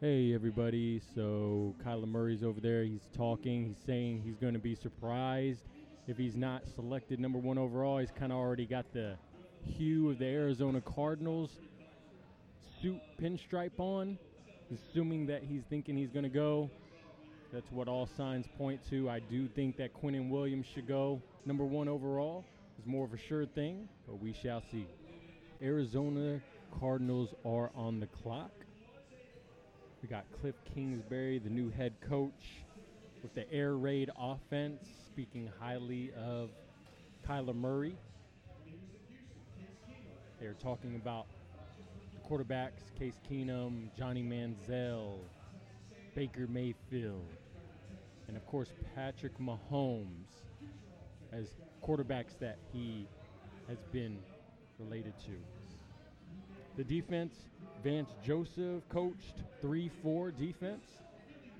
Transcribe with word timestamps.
Hey 0.00 0.32
everybody, 0.32 1.02
so 1.16 1.74
Kyler 1.84 2.06
Murray's 2.06 2.44
over 2.44 2.60
there. 2.60 2.84
He's 2.84 3.08
talking. 3.16 3.66
He's 3.66 3.84
saying 3.84 4.22
he's 4.24 4.36
going 4.36 4.52
to 4.52 4.60
be 4.60 4.76
surprised 4.76 5.64
if 6.06 6.16
he's 6.16 6.36
not 6.36 6.62
selected 6.72 7.18
number 7.18 7.40
one 7.40 7.58
overall. 7.58 7.98
He's 7.98 8.12
kind 8.12 8.30
of 8.30 8.38
already 8.38 8.64
got 8.64 8.92
the 8.92 9.16
hue 9.64 10.10
of 10.10 10.20
the 10.20 10.26
Arizona 10.26 10.80
Cardinals 10.80 11.50
suit 12.80 13.00
pinstripe 13.20 13.80
on, 13.80 14.16
assuming 14.72 15.26
that 15.26 15.42
he's 15.42 15.62
thinking 15.68 15.96
he's 15.96 16.12
going 16.12 16.22
to 16.22 16.28
go. 16.28 16.70
That's 17.52 17.72
what 17.72 17.88
all 17.88 18.08
signs 18.16 18.46
point 18.56 18.80
to. 18.90 19.10
I 19.10 19.18
do 19.18 19.48
think 19.48 19.76
that 19.78 20.00
Quinnen 20.00 20.30
Williams 20.30 20.66
should 20.72 20.86
go 20.86 21.20
number 21.44 21.64
one 21.64 21.88
overall. 21.88 22.44
It's 22.78 22.86
more 22.86 23.04
of 23.04 23.14
a 23.14 23.18
sure 23.18 23.46
thing, 23.46 23.88
but 24.06 24.22
we 24.22 24.32
shall 24.32 24.62
see. 24.70 24.86
Arizona 25.60 26.40
Cardinals 26.78 27.34
are 27.44 27.72
on 27.74 27.98
the 27.98 28.06
clock. 28.06 28.52
We 30.08 30.14
got 30.14 30.24
Cliff 30.40 30.54
Kingsbury, 30.74 31.38
the 31.38 31.50
new 31.50 31.68
head 31.68 31.92
coach, 32.00 32.64
with 33.22 33.34
the 33.34 33.50
air 33.52 33.76
raid 33.76 34.10
offense, 34.18 34.88
speaking 35.06 35.50
highly 35.60 36.12
of 36.16 36.48
Kyler 37.28 37.54
Murray. 37.54 37.94
They're 40.40 40.54
talking 40.54 40.94
about 40.96 41.26
the 42.14 42.26
quarterbacks 42.26 42.94
Case 42.98 43.20
Keenum, 43.30 43.94
Johnny 43.98 44.22
Manziel, 44.22 45.18
Baker 46.14 46.46
Mayfield, 46.46 47.28
and 48.28 48.36
of 48.36 48.46
course 48.46 48.72
Patrick 48.94 49.36
Mahomes 49.38 50.30
as 51.32 51.48
quarterbacks 51.84 52.38
that 52.40 52.56
he 52.72 53.06
has 53.68 53.78
been 53.92 54.18
related 54.78 55.12
to. 55.26 55.32
The 56.78 56.84
defense, 56.84 57.34
Vance 57.82 58.10
Joseph 58.24 58.82
coached 58.88 59.42
3 59.60 59.90
4 60.02 60.30
defense. 60.32 60.84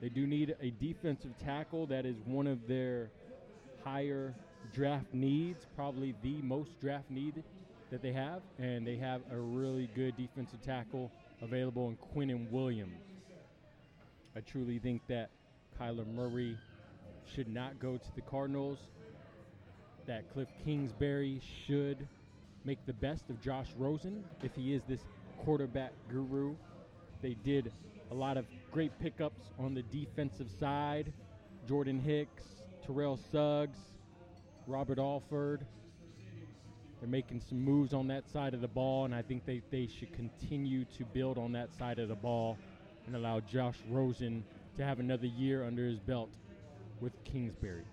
They 0.01 0.09
do 0.09 0.27
need 0.27 0.57
a 0.61 0.71
defensive 0.71 1.33
tackle. 1.39 1.87
That 1.87 2.07
is 2.07 2.17
one 2.25 2.47
of 2.47 2.67
their 2.67 3.11
higher 3.85 4.35
draft 4.73 5.13
needs, 5.13 5.67
probably 5.77 6.15
the 6.23 6.43
most 6.43 6.81
draft 6.81 7.11
need 7.11 7.43
that 7.91 8.03
they 8.03 8.13
have. 8.13 8.43
And 8.59 8.87
they 8.87 8.97
have 8.97 9.23
a 9.31 9.39
really 9.39 9.89
good 9.95 10.17
defensive 10.17 10.63
tackle 10.63 11.11
available 11.41 11.89
in 11.89 11.97
Quinnen 11.97 12.51
Williams. 12.51 13.01
I 14.37 14.41
truly 14.41 14.79
think 14.79 15.03
that 15.09 15.31
Kyler 15.81 16.07
Murray 16.07 16.57
should 17.35 17.49
not 17.49 17.79
go 17.79 17.97
to 17.97 18.15
the 18.15 18.23
Cardinals, 18.23 18.79
that 20.07 20.33
Cliff 20.33 20.49
Kingsbury 20.65 21.41
should 21.67 22.07
make 22.65 22.85
the 22.87 22.93
best 22.93 23.31
of 23.31 23.41
Josh 23.41 23.69
Rosen 23.79 24.25
if 24.43 24.55
he 24.55 24.75
is 24.75 24.83
this 24.89 25.01
quarterback 25.45 25.93
guru. 26.09 26.55
They 27.23 27.35
did 27.35 27.73
a 28.11 28.15
lot 28.15 28.37
of 28.37 28.47
great 28.71 28.99
pickups 29.01 29.43
on 29.59 29.75
the 29.75 29.83
defensive 29.83 30.49
side. 30.59 31.13
Jordan 31.67 32.01
Hicks, 32.01 32.45
Terrell 32.87 33.19
Suggs, 33.31 33.79
Robert 34.67 34.99
Alford. 34.99 35.67
They're 37.01 37.09
making 37.09 37.43
some 37.49 37.63
moves 37.63 37.93
on 37.93 38.09
that 38.09 38.29
side 38.33 38.55
of 38.55 38.61
the 38.61 38.69
ball, 38.69 39.05
and 39.05 39.15
I 39.15 39.23
think 39.23 39.47
they, 39.47 39.63
they 39.71 39.89
should 39.99 40.13
continue 40.13 40.85
to 40.97 41.05
build 41.05 41.39
on 41.39 41.53
that 41.53 41.69
side 41.79 41.99
of 41.99 42.09
the 42.09 42.15
ball 42.15 42.59
and 43.07 43.15
allow 43.15 43.41
Josh 43.41 43.77
Rosen 43.89 44.45
to 44.77 44.85
have 44.85 44.99
another 44.99 45.27
year 45.27 45.65
under 45.65 45.87
his 45.87 45.99
belt 46.01 46.31
with 47.01 47.13
Kingsbury. 47.25 47.85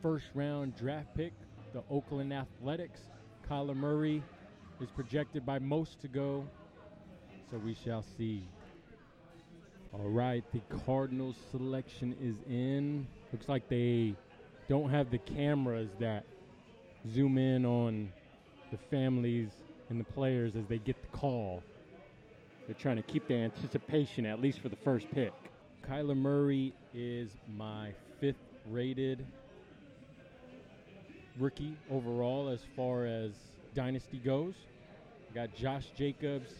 First 0.00 0.26
round 0.34 0.76
draft 0.76 1.14
pick, 1.14 1.32
the 1.72 1.82
Oakland 1.90 2.32
Athletics, 2.32 3.00
Kyler 3.48 3.76
Murray 3.76 4.22
is 4.80 4.90
projected 4.90 5.46
by 5.46 5.58
most 5.58 6.00
to 6.00 6.08
go, 6.08 6.44
so 7.50 7.58
we 7.58 7.74
shall 7.84 8.04
see. 8.16 8.42
All 9.92 10.08
right, 10.08 10.42
the 10.52 10.60
Cardinals 10.84 11.36
selection 11.50 12.16
is 12.20 12.34
in. 12.50 13.06
Looks 13.32 13.48
like 13.48 13.68
they 13.68 14.14
don't 14.68 14.90
have 14.90 15.10
the 15.10 15.18
cameras 15.18 15.88
that 16.00 16.24
zoom 17.12 17.38
in 17.38 17.64
on 17.64 18.12
the 18.72 18.78
families 18.90 19.50
and 19.88 20.00
the 20.00 20.04
players 20.04 20.56
as 20.56 20.66
they 20.66 20.78
get 20.78 21.00
the 21.00 21.16
call. 21.16 21.62
They're 22.66 22.74
trying 22.74 22.96
to 22.96 23.02
keep 23.02 23.28
the 23.28 23.34
anticipation, 23.34 24.26
at 24.26 24.40
least 24.40 24.60
for 24.60 24.68
the 24.68 24.76
first 24.76 25.10
pick. 25.10 25.32
Kyler 25.88 26.16
Murray 26.16 26.72
is 26.94 27.30
my 27.46 27.92
fifth 28.20 28.36
rated 28.70 29.24
rookie 31.38 31.76
overall 31.90 32.48
as 32.48 32.60
far 32.74 33.04
as 33.06 33.32
dynasty 33.74 34.18
goes. 34.18 34.54
got 35.34 35.54
Josh 35.54 35.86
Jacobs, 35.96 36.50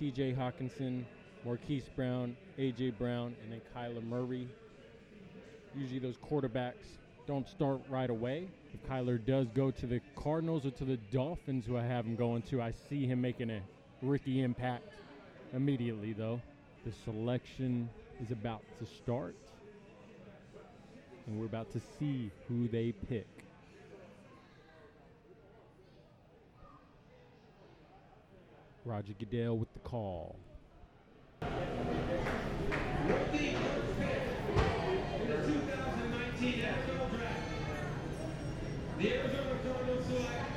TJ 0.00 0.36
Hockenson, 0.36 1.04
Marquise 1.44 1.88
Brown, 1.96 2.36
AJ 2.58 2.96
Brown, 2.98 3.34
and 3.42 3.52
then 3.52 3.60
Kyler 3.76 4.04
Murray. 4.04 4.46
Usually 5.76 5.98
those 5.98 6.16
quarterbacks 6.18 6.72
don't 7.26 7.48
start 7.48 7.80
right 7.90 8.10
away. 8.10 8.46
If 8.72 8.88
Kyler 8.88 9.24
does 9.24 9.48
go 9.54 9.70
to 9.70 9.86
the 9.86 10.00
Cardinals 10.16 10.64
or 10.64 10.70
to 10.72 10.84
the 10.84 10.98
Dolphins, 11.12 11.66
who 11.66 11.76
I 11.76 11.82
have 11.82 12.04
him 12.04 12.16
going 12.16 12.42
to, 12.42 12.62
I 12.62 12.72
see 12.88 13.06
him 13.06 13.20
making 13.20 13.50
a 13.50 13.60
rookie 14.00 14.42
impact 14.42 14.94
immediately, 15.52 16.12
though. 16.12 16.40
The 16.84 16.92
selection 17.04 17.88
is 18.22 18.30
about 18.30 18.62
to 18.78 18.86
start, 19.02 19.34
and 21.26 21.38
we're 21.38 21.46
about 21.46 21.72
to 21.72 21.80
see 21.98 22.30
who 22.48 22.68
they 22.68 22.92
pick. 23.08 23.41
Roger 28.84 29.12
Goodell 29.18 29.56
with 29.58 29.72
the 29.74 29.80
call. 29.80 30.36
Rookie 31.42 31.50
first 33.54 33.98
pick 34.00 34.22
in 35.20 35.28
the 35.28 35.36
2019 35.36 36.52
NFL 36.54 37.10
Draft. 37.16 37.40
The 38.98 39.12
Arizona 39.12 39.56
Cardinals 39.64 40.04
select 40.06 40.50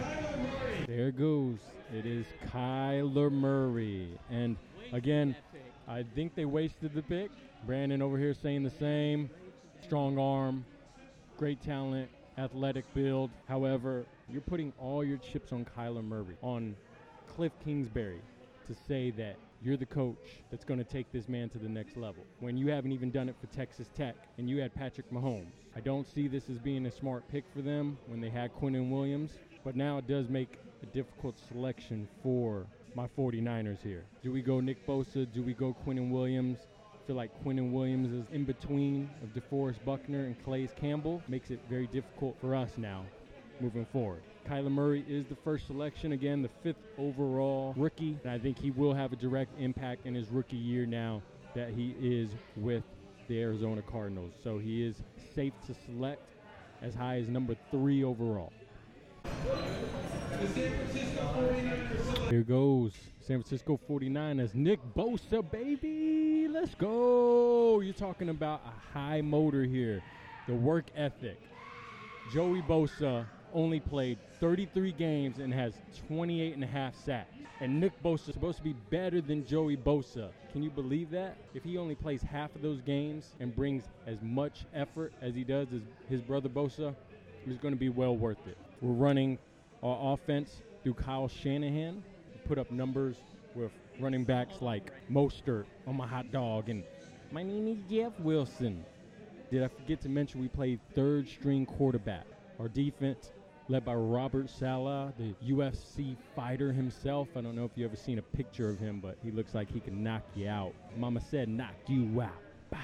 Kyler 0.00 0.38
Murray. 0.38 0.84
There 0.88 1.12
goes. 1.12 1.58
It 1.94 2.04
is 2.04 2.26
Kyler 2.52 3.30
Murray. 3.30 4.08
And 4.28 4.56
again, 4.92 5.36
I 5.86 6.02
think 6.16 6.34
they 6.34 6.46
wasted 6.46 6.94
the 6.94 7.02
pick. 7.02 7.30
Brandon 7.64 8.02
over 8.02 8.18
here 8.18 8.34
saying 8.34 8.64
the 8.64 8.70
same. 8.70 9.30
Strong 9.84 10.18
arm, 10.18 10.64
great 11.38 11.62
talent, 11.62 12.08
athletic 12.38 12.92
build. 12.92 13.30
However, 13.46 14.04
you're 14.28 14.40
putting 14.40 14.72
all 14.80 15.04
your 15.04 15.18
chips 15.18 15.52
on 15.52 15.64
Kyler 15.76 16.02
Murray, 16.02 16.34
on 16.42 16.74
Cliff 17.36 17.52
Kingsbury, 17.62 18.22
to 18.66 18.74
say 18.88 19.10
that 19.10 19.36
you're 19.62 19.76
the 19.76 19.84
coach 19.84 20.40
that's 20.50 20.64
going 20.64 20.82
to 20.82 20.90
take 20.90 21.12
this 21.12 21.28
man 21.28 21.50
to 21.50 21.58
the 21.58 21.68
next 21.68 21.98
level 21.98 22.24
when 22.40 22.56
you 22.56 22.68
haven't 22.68 22.92
even 22.92 23.10
done 23.10 23.28
it 23.28 23.36
for 23.38 23.46
Texas 23.54 23.88
Tech 23.94 24.14
and 24.38 24.48
you 24.48 24.56
had 24.56 24.74
Patrick 24.74 25.10
Mahomes. 25.10 25.52
I 25.76 25.80
don't 25.80 26.06
see 26.06 26.28
this 26.28 26.48
as 26.48 26.56
being 26.56 26.86
a 26.86 26.90
smart 26.90 27.28
pick 27.30 27.44
for 27.54 27.60
them 27.60 27.98
when 28.06 28.22
they 28.22 28.30
had 28.30 28.54
Quinnen 28.54 28.90
Williams, 28.90 29.32
but 29.64 29.76
now 29.76 29.98
it 29.98 30.08
does 30.08 30.30
make 30.30 30.58
a 30.82 30.86
difficult 30.86 31.34
selection 31.52 32.08
for 32.22 32.66
my 32.94 33.06
49ers 33.06 33.82
here. 33.82 34.04
Do 34.22 34.32
we 34.32 34.40
go 34.40 34.60
Nick 34.60 34.86
Bosa? 34.86 35.30
Do 35.30 35.42
we 35.42 35.52
go 35.52 35.76
Quinnen 35.86 36.10
Williams? 36.10 36.56
I 36.94 37.06
feel 37.06 37.16
like 37.16 37.44
Quinnen 37.44 37.70
Williams 37.70 38.14
is 38.14 38.24
in 38.32 38.44
between 38.44 39.10
of 39.22 39.34
DeForest 39.34 39.84
Buckner 39.84 40.24
and 40.24 40.42
Calais 40.42 40.70
Campbell. 40.80 41.22
Makes 41.28 41.50
it 41.50 41.60
very 41.68 41.86
difficult 41.88 42.38
for 42.40 42.54
us 42.54 42.70
now 42.78 43.04
moving 43.60 43.84
forward. 43.92 44.22
Kyler 44.46 44.70
Murray 44.70 45.04
is 45.08 45.26
the 45.26 45.34
first 45.34 45.66
selection, 45.66 46.12
again, 46.12 46.40
the 46.40 46.50
fifth 46.62 46.82
overall 46.98 47.74
rookie. 47.76 48.16
And 48.22 48.32
I 48.32 48.38
think 48.38 48.58
he 48.58 48.70
will 48.70 48.94
have 48.94 49.12
a 49.12 49.16
direct 49.16 49.58
impact 49.58 50.06
in 50.06 50.14
his 50.14 50.28
rookie 50.28 50.56
year 50.56 50.86
now 50.86 51.20
that 51.54 51.70
he 51.70 51.96
is 52.00 52.30
with 52.56 52.84
the 53.28 53.40
Arizona 53.40 53.82
Cardinals. 53.82 54.32
So 54.44 54.58
he 54.58 54.84
is 54.84 54.96
safe 55.34 55.52
to 55.66 55.74
select 55.86 56.22
as 56.80 56.94
high 56.94 57.16
as 57.16 57.28
number 57.28 57.56
three 57.72 58.04
overall. 58.04 58.52
The 59.24 60.46
San 60.48 60.70
Francisco 60.70 61.22
49ers 61.34 62.04
select 62.04 62.30
Here 62.30 62.42
goes 62.42 62.92
San 63.20 63.42
Francisco 63.42 63.80
49ers. 63.88 64.54
Nick 64.54 64.78
Bosa, 64.94 65.50
baby. 65.50 66.46
Let's 66.48 66.74
go. 66.76 67.80
You're 67.80 67.94
talking 67.94 68.28
about 68.28 68.60
a 68.64 68.96
high 68.96 69.22
motor 69.22 69.64
here. 69.64 70.02
The 70.46 70.54
work 70.54 70.86
ethic. 70.94 71.40
Joey 72.32 72.62
Bosa 72.62 73.26
only 73.56 73.80
played 73.80 74.18
33 74.38 74.92
games 74.92 75.38
and 75.38 75.52
has 75.52 75.72
28 76.08 76.54
and 76.54 76.62
a 76.62 76.66
half 76.66 76.94
sacks. 76.94 77.34
And 77.60 77.80
Nick 77.80 78.00
Bosa 78.02 78.28
is 78.28 78.34
supposed 78.34 78.58
to 78.58 78.62
be 78.62 78.74
better 78.90 79.22
than 79.22 79.46
Joey 79.46 79.78
Bosa. 79.78 80.28
Can 80.52 80.62
you 80.62 80.70
believe 80.70 81.10
that? 81.10 81.38
If 81.54 81.64
he 81.64 81.78
only 81.78 81.94
plays 81.94 82.20
half 82.20 82.54
of 82.54 82.60
those 82.60 82.82
games 82.82 83.34
and 83.40 83.56
brings 83.56 83.84
as 84.06 84.18
much 84.20 84.66
effort 84.74 85.14
as 85.22 85.34
he 85.34 85.42
does 85.42 85.68
as 85.72 85.80
his 86.10 86.20
brother 86.20 86.50
Bosa, 86.50 86.94
it's 87.46 87.58
going 87.58 87.72
to 87.72 87.80
be 87.80 87.88
well 87.88 88.14
worth 88.14 88.46
it. 88.46 88.58
We're 88.82 88.92
running 88.92 89.38
our 89.82 90.12
offense 90.12 90.62
through 90.82 90.94
Kyle 90.94 91.26
Shanahan, 91.26 92.04
put 92.46 92.58
up 92.58 92.70
numbers 92.70 93.16
with 93.54 93.72
running 93.98 94.24
backs 94.24 94.60
like 94.60 94.92
Mostert 95.10 95.64
on 95.86 95.96
my 95.96 96.06
hot 96.06 96.30
dog 96.30 96.68
and 96.68 96.84
my 97.32 97.42
name 97.42 97.66
is 97.68 97.78
Jeff 97.90 98.12
Wilson. 98.20 98.84
Did 99.50 99.62
I 99.62 99.68
forget 99.68 100.02
to 100.02 100.08
mention 100.10 100.40
we 100.42 100.48
played 100.48 100.78
third 100.94 101.26
string 101.26 101.64
quarterback? 101.64 102.26
Our 102.60 102.68
defense 102.68 103.30
led 103.68 103.84
by 103.84 103.94
Robert 103.94 104.48
Saleh, 104.48 105.12
the 105.18 105.34
UFC 105.44 106.16
fighter 106.34 106.72
himself. 106.72 107.28
I 107.36 107.40
don't 107.40 107.56
know 107.56 107.64
if 107.64 107.72
you 107.74 107.84
ever 107.84 107.96
seen 107.96 108.18
a 108.18 108.22
picture 108.22 108.70
of 108.70 108.78
him, 108.78 109.00
but 109.00 109.18
he 109.22 109.30
looks 109.30 109.54
like 109.54 109.70
he 109.72 109.80
can 109.80 110.02
knock 110.02 110.22
you 110.34 110.48
out. 110.48 110.72
Mama 110.96 111.20
said, 111.20 111.48
knock 111.48 111.74
you 111.86 112.20
out. 112.20 112.30
Bah. 112.70 112.78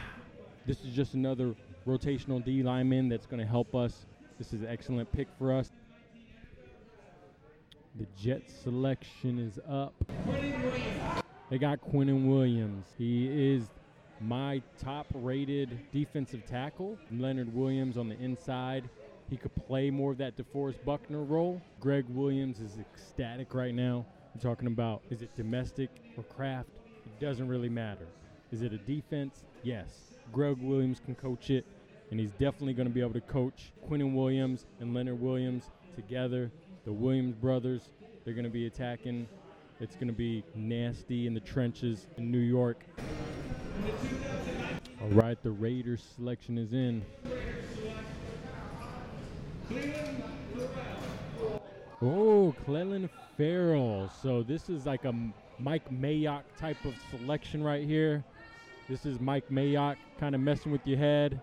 This 0.67 0.81
is 0.81 0.94
just 0.94 1.14
another 1.14 1.55
rotational 1.87 2.44
D 2.44 2.62
lineman 2.62 3.08
that's 3.08 3.26
going 3.26 3.40
to 3.40 3.46
help 3.46 3.75
us. 3.75 4.06
This 4.38 4.52
is 4.52 4.62
an 4.62 4.69
excellent 4.69 5.11
pick 5.12 5.29
for 5.38 5.52
us. 5.52 5.70
The 7.99 8.06
Jet 8.19 8.50
selection 8.50 9.38
is 9.38 9.61
up. 9.69 9.94
They 11.50 11.58
got 11.58 11.81
Quinnen 11.81 12.26
Williams. 12.26 12.87
He 12.96 13.55
is 13.55 13.64
my 14.20 14.62
top 14.82 15.06
rated 15.12 15.79
defensive 15.93 16.46
tackle. 16.46 16.96
Leonard 17.11 17.55
Williams 17.55 17.99
on 17.99 18.08
the 18.08 18.19
inside. 18.19 18.88
He 19.32 19.38
could 19.38 19.55
play 19.55 19.88
more 19.88 20.12
of 20.12 20.19
that 20.19 20.37
DeForest 20.37 20.84
Buckner 20.84 21.23
role. 21.23 21.62
Gregg 21.81 22.05
Williams 22.11 22.61
is 22.61 22.76
ecstatic 22.79 23.55
right 23.55 23.75
now. 23.75 24.05
I'm 24.34 24.40
talking 24.43 24.67
about 24.67 25.00
is 25.08 25.23
it 25.23 25.34
domestic 25.38 25.88
or 26.19 26.23
craft? 26.25 26.69
It 27.06 27.19
doesn't 27.19 27.49
really 27.49 27.70
matter. 27.70 28.06
Is 28.50 28.61
it 28.61 28.75
a 28.75 28.76
defense? 28.76 29.44
Yes. 29.62 30.19
Gregg 30.32 30.58
Williams 30.61 31.00
can 31.02 31.14
coach 31.14 31.49
it, 31.49 31.64
and 32.11 32.20
he's 32.20 32.32
definitely 32.32 32.75
going 32.75 32.88
to 32.88 32.93
be 32.93 33.00
able 33.00 33.14
to 33.14 33.23
coach 33.23 33.73
Quinnen 33.88 34.14
Williams 34.14 34.67
and 34.81 34.93
Leonard 34.93 35.19
Williams 35.19 35.70
together. 35.96 36.50
The 36.84 36.93
Williams 36.93 37.34
brothers, 37.34 37.88
they're 38.26 38.34
going 38.34 38.44
to 38.44 38.50
be 38.50 38.67
attacking. 38.67 39.26
It's 39.81 39.94
going 39.94 40.08
to 40.08 40.12
be 40.12 40.44
nasty 40.55 41.26
in 41.26 41.32
the 41.32 41.40
trenches 41.40 42.06
in 42.19 42.31
New 42.31 42.37
York. 42.37 42.84
All 45.00 45.08
right, 45.08 45.43
the 45.43 45.52
Raiders 45.52 46.05
selection 46.17 46.58
is 46.58 46.75
in. 46.75 47.02
Oh, 52.04 52.52
Clelin 52.66 53.08
Ferrell. 53.37 54.10
So 54.20 54.43
this 54.43 54.69
is 54.69 54.87
like 54.87 55.04
a 55.04 55.14
Mike 55.60 55.88
Mayock 55.88 56.43
type 56.58 56.84
of 56.84 56.94
selection 57.10 57.62
right 57.62 57.87
here. 57.87 58.25
This 58.88 59.06
is 59.06 59.20
Mike 59.20 59.49
Mayock 59.50 59.94
kind 60.19 60.34
of 60.34 60.40
messing 60.40 60.72
with 60.72 60.84
your 60.84 60.99
head, 60.99 61.40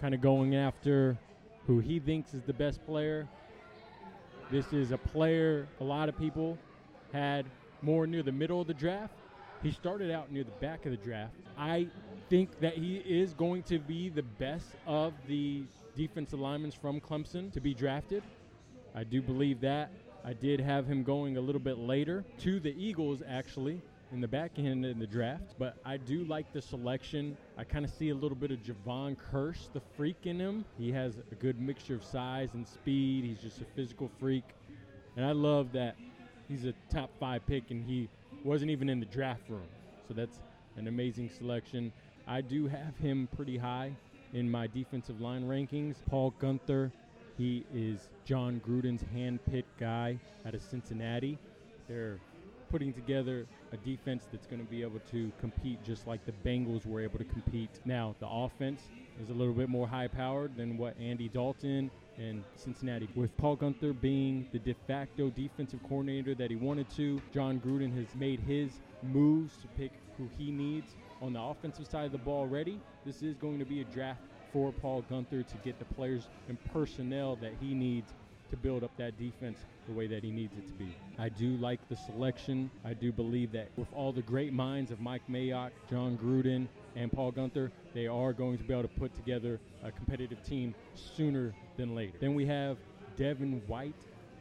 kind 0.00 0.14
of 0.14 0.22
going 0.22 0.56
after 0.56 1.18
who 1.66 1.80
he 1.80 2.00
thinks 2.00 2.32
is 2.32 2.42
the 2.44 2.52
best 2.54 2.82
player. 2.86 3.28
This 4.50 4.72
is 4.72 4.90
a 4.90 4.96
player 4.96 5.68
a 5.82 5.84
lot 5.84 6.08
of 6.08 6.16
people 6.16 6.56
had 7.12 7.44
more 7.82 8.06
near 8.06 8.22
the 8.22 8.32
middle 8.32 8.62
of 8.62 8.68
the 8.68 8.74
draft. 8.74 9.12
He 9.62 9.70
started 9.70 10.10
out 10.10 10.32
near 10.32 10.44
the 10.44 10.50
back 10.62 10.86
of 10.86 10.92
the 10.92 10.96
draft. 10.96 11.34
I 11.58 11.88
think 12.30 12.58
that 12.60 12.78
he 12.78 12.96
is 12.96 13.34
going 13.34 13.64
to 13.64 13.78
be 13.78 14.08
the 14.08 14.22
best 14.22 14.68
of 14.86 15.12
the 15.26 15.64
defensive 15.94 16.40
linemen 16.40 16.70
from 16.70 17.02
Clemson 17.02 17.52
to 17.52 17.60
be 17.60 17.74
drafted. 17.74 18.22
I 18.94 19.04
do 19.04 19.22
believe 19.22 19.60
that. 19.60 19.90
I 20.24 20.32
did 20.32 20.60
have 20.60 20.86
him 20.86 21.02
going 21.04 21.36
a 21.36 21.40
little 21.40 21.60
bit 21.60 21.78
later 21.78 22.24
to 22.40 22.60
the 22.60 22.74
Eagles, 22.76 23.22
actually, 23.26 23.80
in 24.12 24.20
the 24.20 24.28
back 24.28 24.52
end 24.58 24.84
in 24.84 24.98
the 24.98 25.06
draft. 25.06 25.54
But 25.58 25.76
I 25.84 25.96
do 25.96 26.24
like 26.24 26.52
the 26.52 26.60
selection. 26.60 27.36
I 27.56 27.64
kind 27.64 27.84
of 27.84 27.90
see 27.90 28.10
a 28.10 28.14
little 28.14 28.36
bit 28.36 28.50
of 28.50 28.58
Jevon 28.58 29.16
Kearse, 29.16 29.72
the 29.72 29.80
freak 29.96 30.26
in 30.26 30.38
him. 30.38 30.64
He 30.78 30.92
has 30.92 31.18
a 31.30 31.34
good 31.34 31.60
mixture 31.60 31.94
of 31.94 32.04
size 32.04 32.50
and 32.54 32.66
speed. 32.66 33.24
He's 33.24 33.40
just 33.40 33.60
a 33.60 33.66
physical 33.76 34.10
freak. 34.18 34.44
And 35.16 35.24
I 35.24 35.32
love 35.32 35.72
that 35.72 35.96
he's 36.48 36.64
a 36.64 36.74
top 36.90 37.10
five 37.18 37.46
pick 37.46 37.70
and 37.70 37.84
he 37.84 38.08
wasn't 38.44 38.70
even 38.70 38.88
in 38.88 39.00
the 39.00 39.06
draft 39.06 39.48
room. 39.48 39.68
So 40.06 40.14
that's 40.14 40.40
an 40.76 40.88
amazing 40.88 41.28
selection. 41.28 41.92
I 42.26 42.40
do 42.40 42.66
have 42.66 42.96
him 42.98 43.28
pretty 43.34 43.56
high 43.56 43.92
in 44.32 44.50
my 44.50 44.66
defensive 44.66 45.20
line 45.20 45.44
rankings. 45.44 45.96
Paul 46.08 46.34
Guenther, 46.40 46.92
he 47.38 47.64
is 47.72 48.00
Jon 48.26 48.60
Gruden's 48.66 49.02
hand-picked 49.14 49.78
guy 49.78 50.18
out 50.44 50.54
of 50.54 50.62
Cincinnati. 50.62 51.38
They're 51.88 52.18
putting 52.70 52.92
together 52.92 53.46
a 53.72 53.76
defense 53.78 54.24
that's 54.30 54.46
going 54.46 54.60
to 54.60 54.70
be 54.70 54.82
able 54.82 55.00
to 55.10 55.32
compete 55.40 55.78
just 55.84 56.06
like 56.06 56.20
the 56.26 56.32
Bengals 56.32 56.84
were 56.84 57.00
able 57.00 57.18
to 57.18 57.24
compete. 57.24 57.70
Now, 57.84 58.16
the 58.18 58.28
offense 58.28 58.82
is 59.22 59.30
a 59.30 59.32
little 59.32 59.54
bit 59.54 59.68
more 59.68 59.86
high-powered 59.86 60.56
than 60.56 60.76
what 60.76 60.98
Andy 61.00 61.28
Dalton 61.28 61.90
and 62.18 62.42
Cincinnati. 62.56 63.08
With 63.14 63.36
Paul 63.36 63.56
Guenther 63.56 63.98
being 63.98 64.46
the 64.52 64.58
de 64.58 64.74
facto 64.86 65.30
defensive 65.30 65.80
coordinator 65.88 66.34
that 66.34 66.50
he 66.50 66.56
wanted 66.56 66.90
to, 66.96 67.22
Jon 67.32 67.60
Gruden 67.60 67.96
has 67.96 68.14
made 68.16 68.40
his 68.40 68.72
moves 69.02 69.56
to 69.58 69.68
pick 69.78 69.92
who 70.16 70.28
he 70.36 70.50
needs 70.50 70.96
on 71.22 71.32
the 71.32 71.40
offensive 71.40 71.86
side 71.86 72.06
of 72.06 72.12
the 72.12 72.18
ball 72.18 72.40
already. 72.40 72.80
This 73.06 73.22
is 73.22 73.36
going 73.36 73.60
to 73.60 73.64
be 73.64 73.80
a 73.80 73.84
draft 73.84 74.20
for 74.52 74.72
Paul 74.72 75.04
Guenther 75.10 75.46
to 75.46 75.56
get 75.64 75.78
the 75.78 75.84
players 75.94 76.28
and 76.48 76.58
personnel 76.72 77.36
that 77.36 77.52
he 77.60 77.74
needs 77.74 78.12
to 78.50 78.56
build 78.56 78.82
up 78.82 78.90
that 78.96 79.18
defense 79.18 79.58
the 79.86 79.92
way 79.92 80.06
that 80.06 80.22
he 80.22 80.30
needs 80.30 80.54
it 80.56 80.66
to 80.66 80.72
be. 80.74 80.94
I 81.18 81.28
do 81.28 81.56
like 81.56 81.86
the 81.88 81.96
selection. 81.96 82.70
I 82.84 82.94
do 82.94 83.12
believe 83.12 83.52
that 83.52 83.68
with 83.76 83.88
all 83.92 84.12
the 84.12 84.22
great 84.22 84.52
minds 84.52 84.90
of 84.90 85.00
Mike 85.00 85.22
Mayock, 85.30 85.70
Jon 85.90 86.16
Gruden, 86.16 86.66
and 86.96 87.12
Paul 87.12 87.32
Guenther, 87.32 87.70
they 87.94 88.06
are 88.06 88.32
going 88.32 88.58
to 88.58 88.64
be 88.64 88.72
able 88.72 88.82
to 88.82 88.88
put 88.88 89.14
together 89.14 89.60
a 89.84 89.90
competitive 89.90 90.42
team 90.44 90.74
sooner 90.94 91.54
than 91.76 91.94
later. 91.94 92.16
Then 92.20 92.34
we 92.34 92.46
have 92.46 92.78
Devin 93.16 93.62
White 93.66 93.94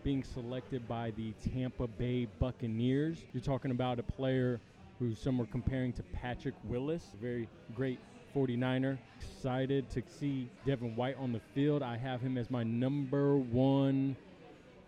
being 0.04 0.24
selected 0.24 0.88
by 0.88 1.12
the 1.12 1.34
Tampa 1.54 1.88
Bay 1.88 2.28
Buccaneers. 2.40 3.18
You're 3.34 3.44
talking 3.44 3.72
about 3.72 4.00
a 4.00 4.04
player 4.04 4.60
who 5.00 5.14
some 5.14 5.40
are 5.42 5.46
comparing 5.46 5.94
to 5.94 6.04
Patrick 6.14 6.56
Willis, 6.64 7.04
a 7.14 7.18
very 7.18 7.48
great 7.76 8.00
49er. 8.38 9.00
Excited 9.20 9.90
to 9.90 10.04
see 10.20 10.48
Devin 10.66 10.96
White 10.96 11.18
on 11.18 11.32
the 11.32 11.42
field. 11.56 11.82
I 11.82 11.98
have 11.98 12.22
him 12.22 12.38
as 12.38 12.52
my 12.52 12.62
number 12.62 13.36
one 13.38 14.16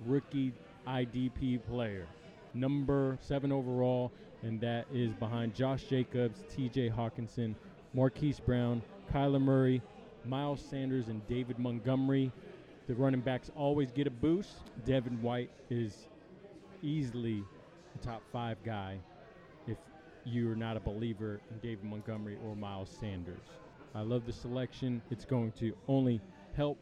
rookie 0.05 0.53
IDP 0.87 1.59
player, 1.67 2.05
number 2.53 3.17
seven 3.21 3.51
overall, 3.51 4.11
and 4.43 4.61
that 4.61 4.85
is 4.93 5.13
behind 5.13 5.55
Josh 5.55 5.83
Jacobs, 5.85 6.43
TJ 6.55 6.93
Hockenson, 6.93 7.55
Marquise 7.95 8.39
Brown, 8.39 8.83
Kyler 9.11 9.41
Murray, 9.41 9.81
Miles 10.25 10.61
Sanders, 10.61 11.07
and 11.07 11.27
David 11.27 11.57
Montgomery. 11.57 12.31
The 12.87 12.93
running 12.93 13.21
backs 13.21 13.49
always 13.55 13.91
get 13.91 14.05
a 14.05 14.11
boost. 14.11 14.57
Devin 14.85 15.21
White 15.23 15.49
is 15.71 16.07
easily 16.83 17.43
the 17.95 18.05
top 18.05 18.21
five 18.31 18.57
guy 18.63 18.99
you're 20.25 20.55
not 20.55 20.77
a 20.77 20.79
believer 20.79 21.41
in 21.51 21.59
David 21.59 21.83
Montgomery 21.83 22.37
or 22.45 22.55
Miles 22.55 22.89
Sanders. 22.99 23.37
I 23.95 24.01
love 24.01 24.25
the 24.25 24.33
selection. 24.33 25.01
It's 25.09 25.25
going 25.25 25.51
to 25.53 25.73
only 25.87 26.21
help 26.55 26.77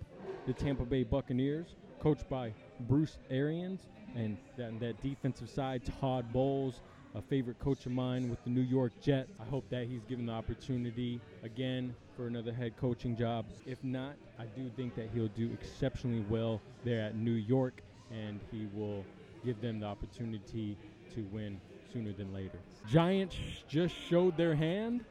the 0.45 0.53
Tampa 0.53 0.85
Bay 0.85 1.03
Buccaneers, 1.03 1.75
coached 1.99 2.27
by 2.29 2.53
Bruce 2.81 3.17
Arians, 3.29 3.81
and 4.15 4.37
that, 4.57 4.79
that 4.79 5.01
defensive 5.01 5.49
side, 5.49 5.81
Todd 5.99 6.31
Bowles, 6.33 6.81
a 7.15 7.21
favorite 7.21 7.59
coach 7.59 7.85
of 7.85 7.91
mine 7.91 8.29
with 8.29 8.43
the 8.43 8.49
New 8.49 8.61
York 8.61 8.91
Jets. 9.01 9.31
I 9.39 9.45
hope 9.45 9.69
that 9.69 9.87
he's 9.87 10.03
given 10.03 10.25
the 10.25 10.33
opportunity 10.33 11.19
again 11.43 11.95
for 12.15 12.27
another 12.27 12.51
head 12.53 12.77
coaching 12.77 13.15
job. 13.15 13.45
If 13.65 13.83
not, 13.83 14.15
I 14.39 14.45
do 14.45 14.69
think 14.75 14.95
that 14.95 15.09
he'll 15.13 15.27
do 15.29 15.49
exceptionally 15.53 16.25
well 16.29 16.61
there 16.83 17.01
at 17.01 17.15
New 17.15 17.31
York, 17.31 17.81
and 18.11 18.39
he 18.51 18.67
will 18.73 19.05
give 19.45 19.61
them 19.61 19.79
the 19.79 19.85
opportunity 19.85 20.77
to 21.13 21.21
win 21.31 21.59
sooner 21.93 22.13
than 22.13 22.33
later. 22.33 22.59
Giants 22.87 23.35
just 23.67 23.95
showed 24.09 24.37
their 24.37 24.55
hand, 24.55 25.03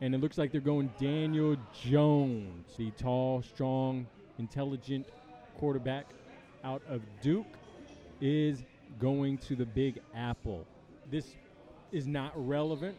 and 0.00 0.14
it 0.14 0.18
looks 0.18 0.38
like 0.38 0.52
they're 0.52 0.60
going 0.60 0.90
Daniel 0.98 1.56
Jones, 1.82 2.74
the 2.76 2.90
tall, 2.92 3.42
strong, 3.42 4.06
intelligent 4.38 5.06
quarterback 5.58 6.06
out 6.64 6.82
of 6.88 7.02
Duke, 7.22 7.46
is 8.20 8.62
going 8.98 9.38
to 9.38 9.56
the 9.56 9.66
Big 9.66 10.00
Apple. 10.14 10.66
This 11.10 11.36
is 11.92 12.06
not 12.06 12.32
relevant 12.34 12.96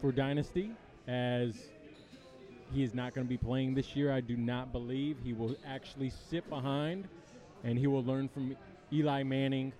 for 0.00 0.12
Dynasty 0.12 0.70
as 1.06 1.54
he 2.72 2.82
is 2.82 2.94
not 2.94 3.14
going 3.14 3.26
to 3.26 3.28
be 3.28 3.36
playing 3.36 3.74
this 3.74 3.96
year. 3.96 4.12
I 4.12 4.20
do 4.20 4.36
not 4.36 4.72
believe 4.72 5.16
he 5.22 5.32
will 5.32 5.56
actually 5.66 6.10
sit 6.10 6.48
behind 6.48 7.08
and 7.64 7.78
he 7.78 7.86
will 7.86 8.04
learn 8.04 8.28
from 8.28 8.56
Eli 8.92 9.22
Manning 9.22 9.72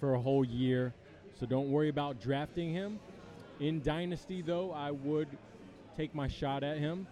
for 0.00 0.14
a 0.14 0.20
whole 0.20 0.44
year. 0.44 0.92
So 1.38 1.46
don't 1.46 1.70
worry 1.70 1.88
about 1.88 2.20
drafting 2.20 2.72
him. 2.72 2.98
In 3.60 3.82
Dynasty, 3.82 4.42
though, 4.42 4.72
I 4.72 4.90
would 4.90 5.28
take 5.96 6.14
my 6.14 6.28
shot 6.28 6.62
at 6.62 6.78
him 6.78 7.06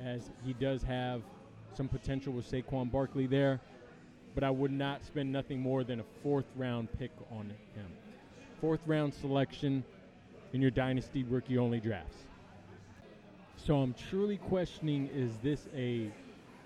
as 0.00 0.30
he 0.44 0.52
does 0.52 0.82
have 0.82 1.22
some 1.74 1.88
potential 1.88 2.32
with 2.32 2.50
Saquon 2.50 2.90
Barkley 2.90 3.26
there. 3.26 3.60
But 4.34 4.44
I 4.44 4.50
would 4.50 4.70
not 4.70 5.04
spend 5.04 5.32
nothing 5.32 5.60
more 5.60 5.84
than 5.84 6.00
a 6.00 6.04
fourth 6.22 6.46
round 6.56 6.88
pick 6.98 7.10
on 7.30 7.46
him. 7.74 7.86
Fourth 8.60 8.80
round 8.86 9.14
selection 9.14 9.84
in 10.52 10.60
your 10.60 10.70
Dynasty 10.70 11.24
rookie 11.24 11.58
only 11.58 11.80
drafts. 11.80 12.16
So 13.56 13.76
I'm 13.76 13.94
truly 14.08 14.36
questioning 14.36 15.08
is 15.08 15.36
this 15.42 15.68
a 15.74 16.10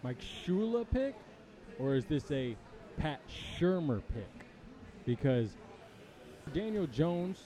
Mike 0.03 0.21
Shula 0.21 0.87
pick 0.91 1.15
or 1.79 1.95
is 1.95 2.05
this 2.05 2.31
a 2.31 2.57
Pat 2.97 3.21
Shurmur 3.59 4.03
pick? 4.15 4.47
Because 5.05 5.49
Daniel 6.51 6.87
Jones, 6.87 7.39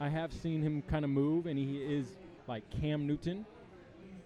I 0.00 0.08
have 0.08 0.32
seen 0.32 0.62
him 0.62 0.82
kind 0.82 1.04
of 1.04 1.10
move, 1.10 1.46
and 1.46 1.58
he 1.58 1.76
is 1.76 2.06
like 2.48 2.64
Cam 2.80 3.06
Newton, 3.06 3.46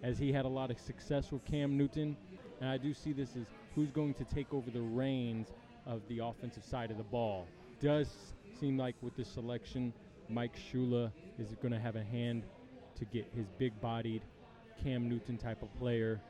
as 0.02 0.18
he 0.18 0.32
had 0.32 0.44
a 0.44 0.48
lot 0.48 0.70
of 0.70 0.78
success 0.78 1.30
with 1.30 1.44
Cam 1.44 1.76
Newton. 1.76 2.16
And 2.60 2.70
I 2.70 2.78
do 2.78 2.94
see 2.94 3.12
this 3.12 3.30
as 3.36 3.44
who's 3.74 3.90
going 3.90 4.14
to 4.14 4.24
take 4.24 4.54
over 4.54 4.70
the 4.70 4.80
reins 4.80 5.48
of 5.86 6.00
the 6.08 6.20
offensive 6.20 6.64
side 6.64 6.90
of 6.90 6.96
the 6.96 7.02
ball. 7.02 7.46
Does 7.80 8.08
seem 8.58 8.78
like 8.78 8.94
with 9.02 9.16
this 9.16 9.28
selection, 9.28 9.92
Mike 10.30 10.56
Shula 10.56 11.10
is 11.38 11.48
going 11.60 11.72
to 11.72 11.80
have 11.80 11.96
a 11.96 12.04
hand 12.04 12.44
to 12.98 13.04
get 13.04 13.26
his 13.34 13.46
big 13.58 13.78
bodied 13.80 14.22
Cam 14.82 15.08
Newton 15.08 15.36
type 15.36 15.62
of 15.62 15.76
player 15.78 16.20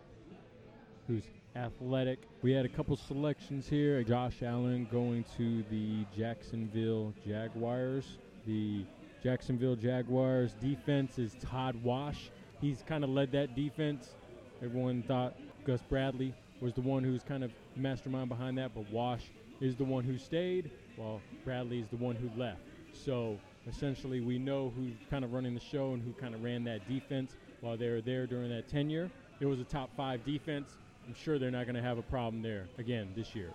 who's 1.07 1.25
athletic. 1.57 2.19
We 2.43 2.53
had 2.53 2.65
a 2.65 2.69
couple 2.69 2.97
selections 2.97 3.69
here. 3.69 4.03
Josh 4.03 4.43
Allen 4.43 4.89
going 4.91 5.25
to 5.37 5.65
the 5.71 6.05
Jacksonville 6.17 7.15
Jaguars. 7.27 8.19
The 8.47 8.85
Jacksonville 9.23 9.77
Jaguars 9.77 10.55
defense 10.61 11.19
is 11.19 11.37
Todd 11.41 11.77
Wash. 11.83 12.31
He's 12.61 12.83
kind 12.87 13.05
of 13.05 13.11
led 13.11 13.33
that 13.33 13.55
defense. 13.55 14.15
Everyone 14.63 15.03
thought 15.03 15.37
Gus 15.65 15.81
Bradley 15.89 16.35
was 16.61 16.75
the 16.75 16.81
one 16.81 17.05
who's 17.05 17.23
kind 17.23 17.45
of 17.45 17.53
mastermind 17.77 18.29
behind 18.29 18.59
that, 18.59 18.75
but 18.75 18.91
Wash 18.91 19.23
is 19.61 19.77
the 19.77 19.85
one 19.85 20.05
who 20.05 20.19
stayed, 20.19 20.71
while 20.97 21.21
Bradley 21.45 21.81
is 21.81 21.89
the 21.89 21.97
one 21.97 22.17
who 22.17 22.31
left. 22.39 22.61
So 22.93 23.39
essentially, 23.67 24.21
we 24.21 24.39
know 24.39 24.73
who's 24.77 24.95
kind 25.11 25.25
of 25.25 25.33
running 25.33 25.55
the 25.55 25.61
show 25.61 25.93
and 25.93 26.03
who 26.03 26.13
kind 26.13 26.35
of 26.35 26.43
ran 26.43 26.65
that 26.65 26.89
defense 26.89 27.37
while 27.61 27.77
they 27.77 27.89
were 27.89 28.01
there 28.01 28.27
during 28.27 28.51
that 28.51 28.69
tenure. 28.69 29.11
It 29.41 29.47
was 29.47 29.61
a 29.61 29.65
top 29.65 29.91
five 29.97 30.25
defense. 30.25 30.77
I'm 31.07 31.15
sure 31.15 31.39
they're 31.39 31.51
not 31.51 31.65
going 31.65 31.77
to 31.77 31.83
have 31.83 31.99
a 31.99 32.03
problem 32.03 32.43
there 32.43 32.67
again 32.79 33.09
this 33.15 33.35
year. 33.35 33.51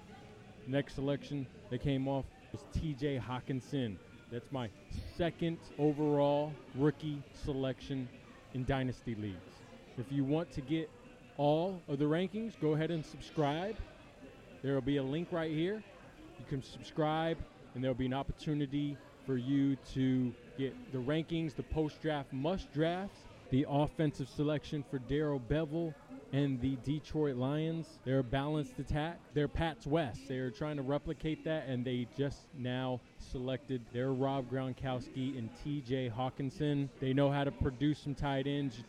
Next 0.67 0.95
selection 0.95 1.47
that 1.71 1.81
came 1.81 2.07
off 2.07 2.25
was 2.51 2.61
TJ 2.77 3.21
Hockenson. 3.21 3.95
That's 4.31 4.51
my 4.51 4.69
second 5.17 5.57
overall 5.79 6.53
rookie 6.75 7.23
selection 7.33 8.07
in 8.53 8.65
Dynasty 8.65 9.15
Leagues. 9.15 9.37
If 9.97 10.11
you 10.11 10.23
want 10.23 10.51
to 10.53 10.61
get 10.61 10.89
all 11.37 11.81
of 11.87 11.97
the 11.97 12.05
rankings, 12.05 12.53
go 12.61 12.73
ahead 12.73 12.91
and 12.91 13.03
subscribe. 13.03 13.75
There 14.61 14.75
will 14.75 14.81
be 14.81 14.97
a 14.97 15.03
link 15.03 15.29
right 15.31 15.51
here. 15.51 15.81
You 16.37 16.45
can 16.47 16.61
subscribe, 16.61 17.37
and 17.73 17.83
there 17.83 17.89
will 17.89 17.97
be 17.97 18.05
an 18.05 18.13
opportunity 18.13 18.95
for 19.25 19.37
you 19.37 19.75
to 19.93 20.33
get 20.57 20.75
the 20.91 20.99
rankings, 20.99 21.55
the 21.55 21.63
post 21.63 22.01
draft 22.01 22.31
must 22.31 22.71
drafts, 22.73 23.19
the 23.49 23.65
offensive 23.67 24.29
selection 24.29 24.83
for 24.89 24.99
Darrell 24.99 25.41
Bevell, 25.49 25.93
and 26.31 26.61
the 26.61 26.77
Detroit 26.83 27.35
Lions. 27.35 27.87
They're 28.05 28.19
a 28.19 28.23
balanced 28.23 28.77
attack. 28.79 29.19
They're 29.33 29.47
Pats 29.47 29.87
West. 29.87 30.21
They're 30.27 30.51
trying 30.51 30.77
to 30.77 30.83
replicate 30.83 31.43
that, 31.45 31.67
and 31.67 31.83
they 31.83 32.07
just 32.17 32.41
now 32.57 33.01
selected 33.17 33.81
their 33.93 34.11
Rob 34.11 34.49
Gronkowski 34.51 35.37
and 35.37 35.49
T.J. 35.63 36.11
Hockenson. 36.15 36.89
They 36.99 37.13
know 37.13 37.31
how 37.31 37.43
to 37.43 37.51
produce 37.51 37.99
some 37.99 38.15
tight 38.15 38.47
ends. 38.47 38.83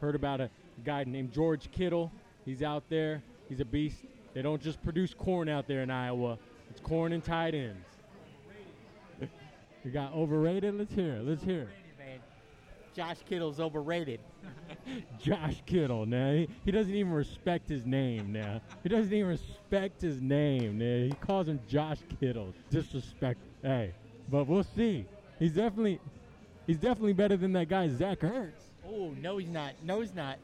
Heard 0.00 0.14
about 0.14 0.40
a 0.40 0.50
guy 0.84 1.04
named 1.04 1.32
George 1.32 1.70
Kittle. 1.72 2.12
He's 2.44 2.62
out 2.62 2.84
there. 2.88 3.22
He's 3.48 3.60
a 3.60 3.64
beast. 3.64 3.98
They 4.34 4.42
don't 4.42 4.62
just 4.62 4.82
produce 4.82 5.14
corn 5.14 5.48
out 5.48 5.66
there 5.66 5.82
in 5.82 5.90
Iowa. 5.90 6.38
It's 6.70 6.80
corn 6.80 7.12
and 7.12 7.22
tight 7.22 7.54
ends. 7.54 7.86
we 9.84 9.90
got 9.90 10.12
overrated. 10.12 10.74
Let's 10.74 10.92
hear 10.92 11.16
it. 11.16 11.24
Let's 11.24 11.42
hear 11.42 11.62
it. 11.62 11.83
Josh 12.94 13.18
Kittle's 13.28 13.58
overrated. 13.58 14.20
Josh 15.20 15.62
Kittle. 15.66 16.06
Now 16.06 16.32
he, 16.32 16.48
he 16.64 16.70
doesn't 16.70 16.94
even 16.94 17.12
respect 17.12 17.68
his 17.68 17.84
name. 17.84 18.32
Now 18.32 18.60
he 18.82 18.88
doesn't 18.88 19.12
even 19.12 19.28
respect 19.28 20.00
his 20.00 20.20
name. 20.20 20.78
Now 20.78 21.08
he 21.08 21.12
calls 21.20 21.48
him 21.48 21.60
Josh 21.68 21.98
Kittle. 22.20 22.54
Disrespect. 22.70 23.40
Hey, 23.62 23.92
but 24.30 24.46
we'll 24.46 24.62
see. 24.62 25.06
He's 25.38 25.52
definitely 25.52 26.00
he's 26.66 26.78
definitely 26.78 27.14
better 27.14 27.36
than 27.36 27.52
that 27.54 27.68
guy 27.68 27.88
Zach 27.88 28.20
Ertz. 28.20 28.52
Oh 28.86 29.12
no, 29.20 29.38
he's 29.38 29.50
not. 29.50 29.72
No, 29.82 30.00
he's 30.00 30.14
not. 30.14 30.38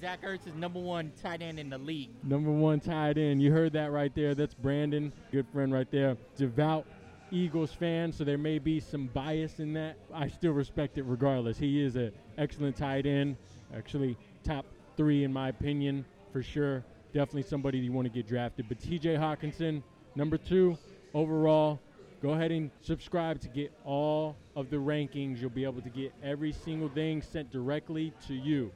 Zach 0.00 0.22
Ertz 0.22 0.46
is 0.46 0.54
number 0.54 0.80
one 0.80 1.12
tight 1.22 1.42
end 1.42 1.58
in 1.58 1.70
the 1.70 1.78
league. 1.78 2.10
Number 2.22 2.50
one 2.50 2.80
tight 2.80 3.18
end. 3.18 3.42
You 3.42 3.52
heard 3.52 3.72
that 3.74 3.90
right 3.92 4.14
there. 4.14 4.34
That's 4.34 4.54
Brandon, 4.54 5.12
good 5.32 5.46
friend 5.52 5.72
right 5.72 5.90
there. 5.90 6.16
Devout 6.36 6.86
Eagles 7.32 7.72
fan, 7.72 8.12
so 8.12 8.24
there 8.24 8.38
may 8.38 8.58
be 8.58 8.80
some 8.80 9.06
bias 9.08 9.60
in 9.60 9.72
that. 9.74 9.96
I 10.12 10.28
still 10.28 10.52
respect 10.52 10.98
it 10.98 11.04
regardless. 11.04 11.58
He 11.58 11.82
is 11.82 11.96
an 11.96 12.12
excellent 12.38 12.76
tight 12.76 13.06
end. 13.06 13.36
Actually, 13.74 14.16
top 14.44 14.66
three 14.96 15.24
in 15.24 15.32
my 15.32 15.48
opinion, 15.48 16.04
for 16.32 16.42
sure. 16.42 16.84
Definitely 17.12 17.44
somebody 17.44 17.78
you 17.78 17.92
want 17.92 18.06
to 18.06 18.12
get 18.12 18.28
drafted. 18.28 18.68
But 18.68 18.78
TJ 18.80 19.18
Hockenson, 19.18 19.82
number 20.14 20.38
two 20.38 20.76
overall. 21.14 21.80
Go 22.22 22.30
ahead 22.30 22.52
and 22.52 22.70
subscribe 22.82 23.40
to 23.40 23.48
get 23.48 23.72
all 23.84 24.36
of 24.54 24.68
the 24.68 24.76
rankings. 24.76 25.40
You'll 25.40 25.50
be 25.50 25.64
able 25.64 25.80
to 25.80 25.88
get 25.88 26.12
every 26.22 26.52
single 26.52 26.90
thing 26.90 27.22
sent 27.22 27.50
directly 27.50 28.12
to 28.26 28.34
you. 28.34 28.70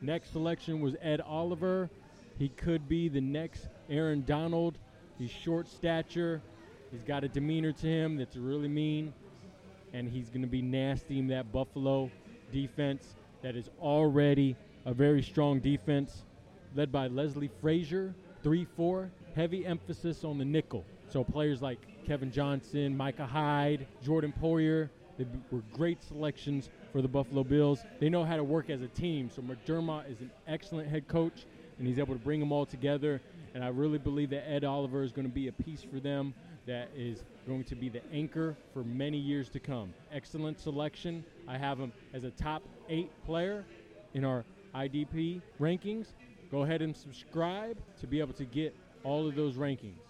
Next 0.00 0.32
selection 0.32 0.80
was 0.80 0.94
Ed 1.02 1.20
Oliver. 1.20 1.90
He 2.38 2.48
could 2.48 2.88
be 2.88 3.08
the 3.08 3.20
next 3.20 3.68
Aaron 3.90 4.24
Donald. 4.24 4.78
He's 5.18 5.30
short 5.30 5.68
stature. 5.68 6.40
He's 6.96 7.04
got 7.04 7.24
a 7.24 7.28
demeanor 7.28 7.72
to 7.72 7.86
him 7.86 8.16
that's 8.16 8.36
really 8.36 8.68
mean. 8.68 9.12
And 9.92 10.08
he's 10.08 10.30
going 10.30 10.40
to 10.40 10.48
be 10.48 10.62
nasty 10.62 11.18
in 11.18 11.26
that 11.26 11.52
Buffalo 11.52 12.10
defense 12.50 13.16
that 13.42 13.54
is 13.54 13.68
already 13.82 14.56
a 14.86 14.94
very 14.94 15.22
strong 15.22 15.60
defense, 15.60 16.24
led 16.74 16.90
by 16.90 17.08
Leslie 17.08 17.50
Frazier, 17.60 18.14
3 18.42 18.66
4. 18.78 19.10
Heavy 19.34 19.66
emphasis 19.66 20.24
on 20.24 20.38
the 20.38 20.44
nickel. 20.46 20.86
So 21.10 21.22
players 21.22 21.60
like 21.60 21.78
Kevin 22.06 22.32
Johnson, 22.32 22.96
Micah 22.96 23.26
Hyde, 23.26 23.86
Jordan 24.02 24.32
Poyer, 24.42 24.88
they 25.18 25.26
were 25.50 25.60
great 25.74 26.02
selections 26.02 26.70
for 26.92 27.02
the 27.02 27.08
Buffalo 27.08 27.44
Bills. 27.44 27.80
They 28.00 28.08
know 28.08 28.24
how 28.24 28.36
to 28.36 28.44
work 28.44 28.70
as 28.70 28.80
a 28.80 28.88
team. 28.88 29.28
So 29.28 29.42
McDermott 29.42 30.10
is 30.10 30.20
an 30.20 30.30
excellent 30.48 30.88
head 30.88 31.08
coach, 31.08 31.44
and 31.78 31.86
he's 31.86 31.98
able 31.98 32.14
to 32.14 32.20
bring 32.20 32.40
them 32.40 32.52
all 32.52 32.64
together. 32.64 33.20
And 33.52 33.62
I 33.62 33.68
really 33.68 33.98
believe 33.98 34.30
that 34.30 34.50
Ed 34.50 34.64
Oliver 34.64 35.02
is 35.02 35.12
going 35.12 35.26
to 35.26 35.32
be 35.32 35.48
a 35.48 35.52
piece 35.52 35.82
for 35.82 36.00
them 36.00 36.32
that 36.66 36.90
is 36.96 37.24
going 37.46 37.64
to 37.64 37.76
be 37.76 37.88
the 37.88 38.02
anchor 38.12 38.56
for 38.72 38.82
many 38.82 39.18
years 39.18 39.48
to 39.50 39.60
come. 39.60 39.94
Excellent 40.12 40.58
selection. 40.60 41.24
I 41.46 41.56
have 41.56 41.78
him 41.78 41.92
as 42.12 42.24
a 42.24 42.30
top 42.30 42.62
eight 42.88 43.10
player 43.24 43.64
in 44.14 44.24
our 44.24 44.44
IDP 44.74 45.40
rankings. 45.60 46.08
Go 46.50 46.62
ahead 46.62 46.82
and 46.82 46.96
subscribe 46.96 47.78
to 48.00 48.06
be 48.06 48.20
able 48.20 48.34
to 48.34 48.44
get 48.44 48.76
all 49.04 49.28
of 49.28 49.34
those 49.34 49.54
rankings. 49.54 50.00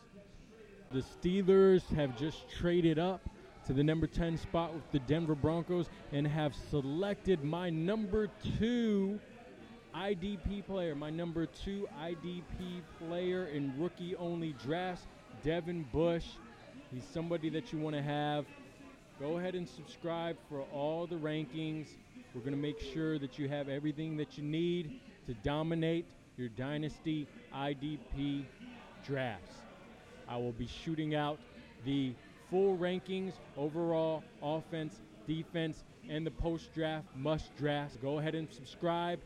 The 0.93 1.03
Steelers 1.03 1.83
have 1.95 2.17
just 2.19 2.49
traded 2.51 2.99
up 2.99 3.21
to 3.67 3.73
the 3.73 3.83
number 3.83 4.07
10 4.07 4.39
spot 4.39 4.73
with 4.73 4.91
the 4.93 5.01
Denver 5.01 5.35
Broncos 5.35 5.87
and 6.13 6.27
have 6.27 6.55
selected 6.71 7.43
my 7.43 7.69
number 7.69 8.29
two 8.59 9.19
IDP 9.95 10.65
player, 10.67 10.95
my 10.95 11.11
number 11.11 11.47
two 11.47 11.89
IDP 12.01 12.83
player 12.99 13.47
in 13.47 13.73
rookie 13.79 14.15
only 14.17 14.55
drafts, 14.63 15.07
Devin 15.43 15.85
Bush. 15.93 16.27
He's 16.93 17.05
somebody 17.13 17.51
that 17.51 17.73
you 17.73 17.79
want 17.79 17.97
to 17.97 18.03
have. 18.03 18.45
Go 19.19 19.39
ahead 19.39 19.55
and 19.55 19.69
subscribe 19.69 20.37
for 20.49 20.61
all 20.73 21.07
the 21.07 21.17
rankings. 21.17 21.89
We're 22.35 22.43
going 22.43 22.53
to 22.53 22.61
make 22.61 22.81
sure 22.81 23.19
that 23.19 23.39
you 23.39 23.49
have 23.49 23.69
everything 23.69 24.17
that 24.19 24.39
you 24.39 24.45
need 24.45 25.01
to 25.27 25.35
dominate 25.35 26.07
your 26.37 26.49
Dynasty 26.51 27.27
IDP 27.55 28.45
drafts. 29.05 29.57
I 30.29 30.37
will 30.37 30.53
be 30.53 30.67
shooting 30.67 31.15
out 31.15 31.39
the 31.85 32.13
full 32.51 32.77
rankings, 32.77 33.33
overall 33.57 34.23
offense, 34.43 35.01
defense, 35.27 35.83
and 36.09 36.27
the 36.27 36.31
post 36.31 36.73
draft 36.75 37.07
must 37.17 37.57
drafts. 37.57 37.97
Go 37.97 38.19
ahead 38.19 38.35
and 38.35 38.53
subscribe. 38.53 39.19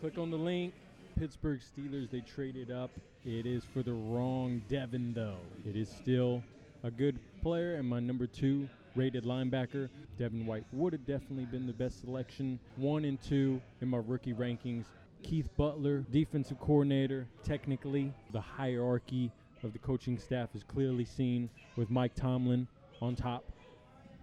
Click 0.00 0.18
on 0.18 0.30
the 0.30 0.36
link. 0.36 0.74
Pittsburgh 1.18 1.60
Steelers, 1.60 2.10
they 2.10 2.20
traded 2.20 2.70
up. 2.70 2.90
It 3.24 3.46
is 3.46 3.64
for 3.64 3.82
the 3.82 3.94
wrong 3.94 4.60
Devin, 4.68 5.14
though. 5.14 5.38
It 5.66 5.76
is 5.76 5.88
still 5.88 6.42
a 6.86 6.90
good 6.90 7.18
player, 7.42 7.74
and 7.74 7.88
my 7.88 7.98
number 7.98 8.28
two 8.28 8.68
rated 8.94 9.24
linebacker, 9.24 9.88
Devin 10.18 10.46
White, 10.46 10.64
would 10.72 10.92
have 10.92 11.04
definitely 11.04 11.44
been 11.44 11.66
the 11.66 11.72
best 11.72 12.00
selection. 12.00 12.60
One 12.76 13.04
and 13.04 13.20
two 13.20 13.60
in 13.80 13.88
my 13.88 13.98
rookie 13.98 14.32
rankings. 14.32 14.84
Keith 15.24 15.48
Butler, 15.56 16.04
defensive 16.12 16.60
coordinator, 16.60 17.26
technically, 17.42 18.12
the 18.32 18.40
hierarchy 18.40 19.32
of 19.64 19.72
the 19.72 19.80
coaching 19.80 20.16
staff 20.16 20.50
is 20.54 20.62
clearly 20.62 21.04
seen 21.04 21.50
with 21.74 21.90
Mike 21.90 22.14
Tomlin 22.14 22.68
on 23.02 23.16
top, 23.16 23.44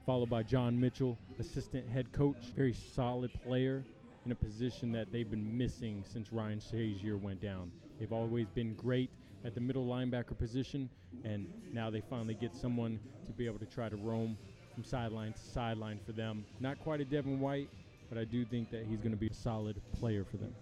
followed 0.05 0.29
by 0.29 0.41
John 0.43 0.79
Mitchell, 0.79 1.17
assistant 1.39 1.89
head 1.89 2.13
coach, 2.13 2.37
very 2.55 2.73
solid 2.73 3.31
player 3.43 3.83
in 4.25 4.31
a 4.31 4.35
position 4.35 4.93
that 4.93 5.11
they've 5.11 5.29
been 5.29 5.57
missing 5.57 6.05
since 6.07 6.31
Ryan 6.31 6.59
Shazier 6.59 7.19
went 7.19 7.41
down. 7.41 7.71
They've 7.99 8.13
always 8.13 8.47
been 8.47 8.73
great 8.75 9.09
at 9.45 9.55
the 9.55 9.61
middle 9.61 9.85
linebacker 9.85 10.37
position, 10.37 10.89
and 11.23 11.47
now 11.73 11.89
they 11.89 12.01
finally 12.09 12.33
get 12.33 12.55
someone 12.55 12.99
to 13.25 13.33
be 13.33 13.45
able 13.45 13.59
to 13.59 13.65
try 13.65 13.89
to 13.89 13.95
roam 13.95 14.37
from 14.73 14.83
sideline 14.83 15.33
to 15.33 15.39
sideline 15.39 15.99
for 16.05 16.11
them. 16.11 16.45
Not 16.59 16.79
quite 16.79 17.01
a 17.01 17.05
Devin 17.05 17.39
White, 17.39 17.69
but 18.09 18.17
I 18.17 18.25
do 18.25 18.45
think 18.45 18.71
that 18.71 18.85
he's 18.85 18.99
going 18.99 19.11
to 19.11 19.17
be 19.17 19.27
a 19.27 19.33
solid 19.33 19.81
player 19.99 20.23
for 20.23 20.37
them. 20.37 20.53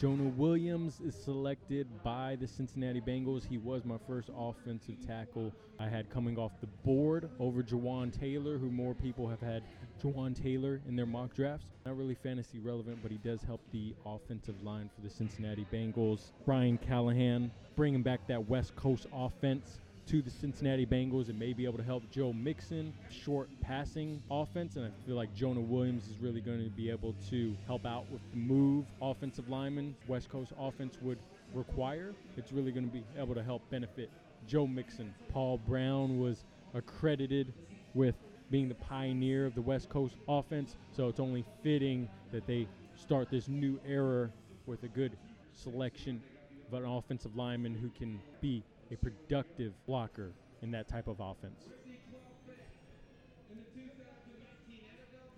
Jonah 0.00 0.30
Williams 0.30 0.98
is 1.00 1.14
selected 1.14 1.86
by 2.02 2.34
the 2.40 2.48
Cincinnati 2.48 3.02
Bengals. 3.02 3.46
He 3.46 3.58
was 3.58 3.84
my 3.84 3.98
first 4.06 4.30
offensive 4.34 4.94
tackle 5.06 5.52
I 5.78 5.88
had 5.88 6.08
coming 6.08 6.38
off 6.38 6.52
the 6.62 6.68
board 6.86 7.28
over 7.38 7.62
Jawaan 7.62 8.10
Taylor, 8.10 8.56
who 8.56 8.70
more 8.70 8.94
people 8.94 9.28
have 9.28 9.42
had 9.42 9.62
Jawaan 10.02 10.34
Taylor 10.34 10.80
in 10.88 10.96
their 10.96 11.04
mock 11.04 11.34
drafts. 11.34 11.66
Not 11.84 11.98
really 11.98 12.14
fantasy 12.14 12.58
relevant, 12.58 13.02
but 13.02 13.10
he 13.10 13.18
does 13.18 13.42
help 13.42 13.60
the 13.72 13.94
offensive 14.06 14.62
line 14.62 14.88
for 14.94 15.02
the 15.02 15.10
Cincinnati 15.10 15.66
Bengals. 15.70 16.32
Brian 16.46 16.78
Callahan 16.78 17.50
bringing 17.76 18.02
back 18.02 18.26
that 18.28 18.48
West 18.48 18.74
Coast 18.76 19.06
offense 19.12 19.80
to 20.06 20.22
the 20.22 20.30
Cincinnati 20.30 20.86
Bengals 20.86 21.28
and 21.28 21.38
may 21.38 21.52
be 21.52 21.64
able 21.64 21.78
to 21.78 21.84
help 21.84 22.10
Joe 22.10 22.32
Mixon 22.32 22.92
short 23.10 23.48
passing 23.60 24.22
offense. 24.30 24.76
And 24.76 24.84
I 24.84 24.90
feel 25.06 25.16
like 25.16 25.34
Jonah 25.34 25.60
Williams 25.60 26.08
is 26.08 26.18
really 26.20 26.40
going 26.40 26.62
to 26.64 26.70
be 26.70 26.90
able 26.90 27.14
to 27.30 27.56
help 27.66 27.86
out 27.86 28.10
with 28.10 28.20
the 28.30 28.36
move 28.36 28.86
offensive 29.00 29.48
lineman 29.48 29.94
West 30.08 30.28
Coast 30.28 30.52
offense 30.58 30.96
would 31.02 31.18
require. 31.54 32.12
It's 32.36 32.52
really 32.52 32.72
going 32.72 32.86
to 32.86 32.92
be 32.92 33.04
able 33.18 33.34
to 33.34 33.42
help 33.42 33.62
benefit 33.70 34.10
Joe 34.46 34.66
Mixon. 34.66 35.14
Paul 35.32 35.58
Brown 35.58 36.18
was 36.18 36.44
accredited 36.74 37.52
with 37.94 38.14
being 38.50 38.68
the 38.68 38.74
pioneer 38.74 39.46
of 39.46 39.54
the 39.54 39.62
West 39.62 39.88
Coast 39.88 40.16
offense, 40.28 40.76
so 40.92 41.08
it's 41.08 41.20
only 41.20 41.44
fitting 41.62 42.08
that 42.32 42.46
they 42.46 42.66
start 42.96 43.30
this 43.30 43.48
new 43.48 43.78
era 43.86 44.28
with 44.66 44.82
a 44.82 44.88
good 44.88 45.16
selection 45.52 46.20
of 46.66 46.74
an 46.74 46.84
offensive 46.84 47.36
lineman 47.36 47.74
who 47.74 47.88
can 47.90 48.20
be 48.40 48.62
a 48.90 48.96
productive 48.96 49.72
blocker 49.86 50.32
in 50.62 50.70
that 50.72 50.88
type 50.88 51.06
of 51.08 51.20
offense. 51.20 51.64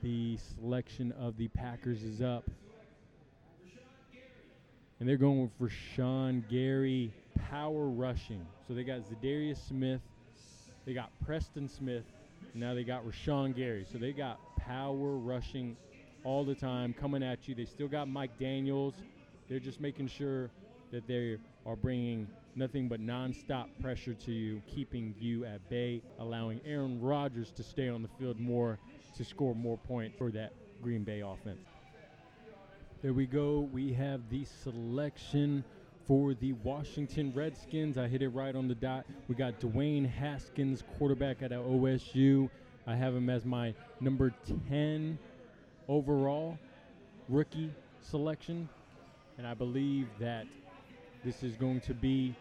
The 0.03 0.37
selection 0.37 1.13
of 1.13 1.37
the 1.37 1.49
Packers 1.49 2.03
is 2.03 2.21
up. 2.21 2.45
And 4.99 5.09
they're 5.09 5.17
going 5.17 5.51
for 5.59 5.69
Sean 5.69 6.45
Gary 6.49 7.13
power 7.51 7.89
rushing. 7.89 8.47
So 8.67 8.75
they 8.75 8.85
got 8.85 9.01
Za'Darius 9.01 9.69
Smith, 9.69 10.01
they 10.87 10.95
got 10.95 11.11
Preston 11.25 11.69
Smith, 11.69 12.05
now 12.55 12.75
they 12.75 12.85
got 12.85 13.05
Rashan 13.07 13.57
Gary. 13.57 13.87
So 13.91 13.99
they 13.99 14.13
got 14.13 14.39
power 14.57 15.17
rushing 15.17 15.77
all 16.25 16.45
the 16.45 16.55
time 16.55 16.93
coming 16.93 17.23
at 17.23 17.49
you. 17.49 17.55
They 17.55 17.65
still 17.65 17.89
got 17.89 18.09
Mike 18.09 18.39
Daniels. 18.39 18.95
They're 19.49 19.59
just 19.59 19.81
making 19.81 20.09
sure 20.09 20.51
that 20.93 21.09
they 21.09 21.39
are 21.67 21.77
bringing 21.77 22.29
nothing 22.55 22.89
but 22.89 23.01
nonstop 23.01 23.67
pressure 23.81 24.15
to 24.15 24.31
you, 24.31 24.63
keeping 24.67 25.15
you 25.19 25.45
at 25.45 25.69
bay, 25.69 26.03
allowing 26.21 26.61
Aaron 26.65 27.01
Rodgers 27.01 27.51
to 27.53 27.63
stay 27.63 27.89
on 27.89 28.03
the 28.03 28.09
field 28.19 28.39
more 28.39 28.79
to 29.17 29.25
score 29.25 29.55
more 29.55 29.79
points 29.79 30.17
for 30.17 30.31
that 30.31 30.53
Green 30.83 31.03
Bay 31.03 31.21
offense. 31.21 31.67
There 33.03 33.13
we 33.13 33.27
go. 33.27 33.69
We 33.73 33.93
have 33.95 34.21
the 34.31 34.45
selection 34.45 35.65
for 36.07 36.35
the 36.35 36.53
Washington 36.53 37.33
Redskins. 37.35 37.99
I 37.99 38.07
hit 38.07 38.23
it 38.23 38.29
right 38.29 38.55
on 38.55 38.69
the 38.69 38.75
dot. 38.75 39.07
We 39.29 39.35
got 39.35 39.61
Dwayne 39.61 40.09
Haskins, 40.09 40.85
quarterback 40.99 41.43
at 41.43 41.51
OSU. 41.53 42.49
I 42.87 42.95
have 42.95 43.15
him 43.15 43.31
as 43.31 43.45
my 43.45 43.75
number 44.01 44.33
10 44.69 45.19
overall 45.89 46.59
rookie 47.29 47.71
selection. 48.01 48.69
And 49.39 49.47
I 49.47 49.55
believe 49.55 50.07
that 50.21 50.47
this 51.25 51.43
is 51.43 51.57
going 51.57 51.81
to 51.83 51.95
be 51.95 52.35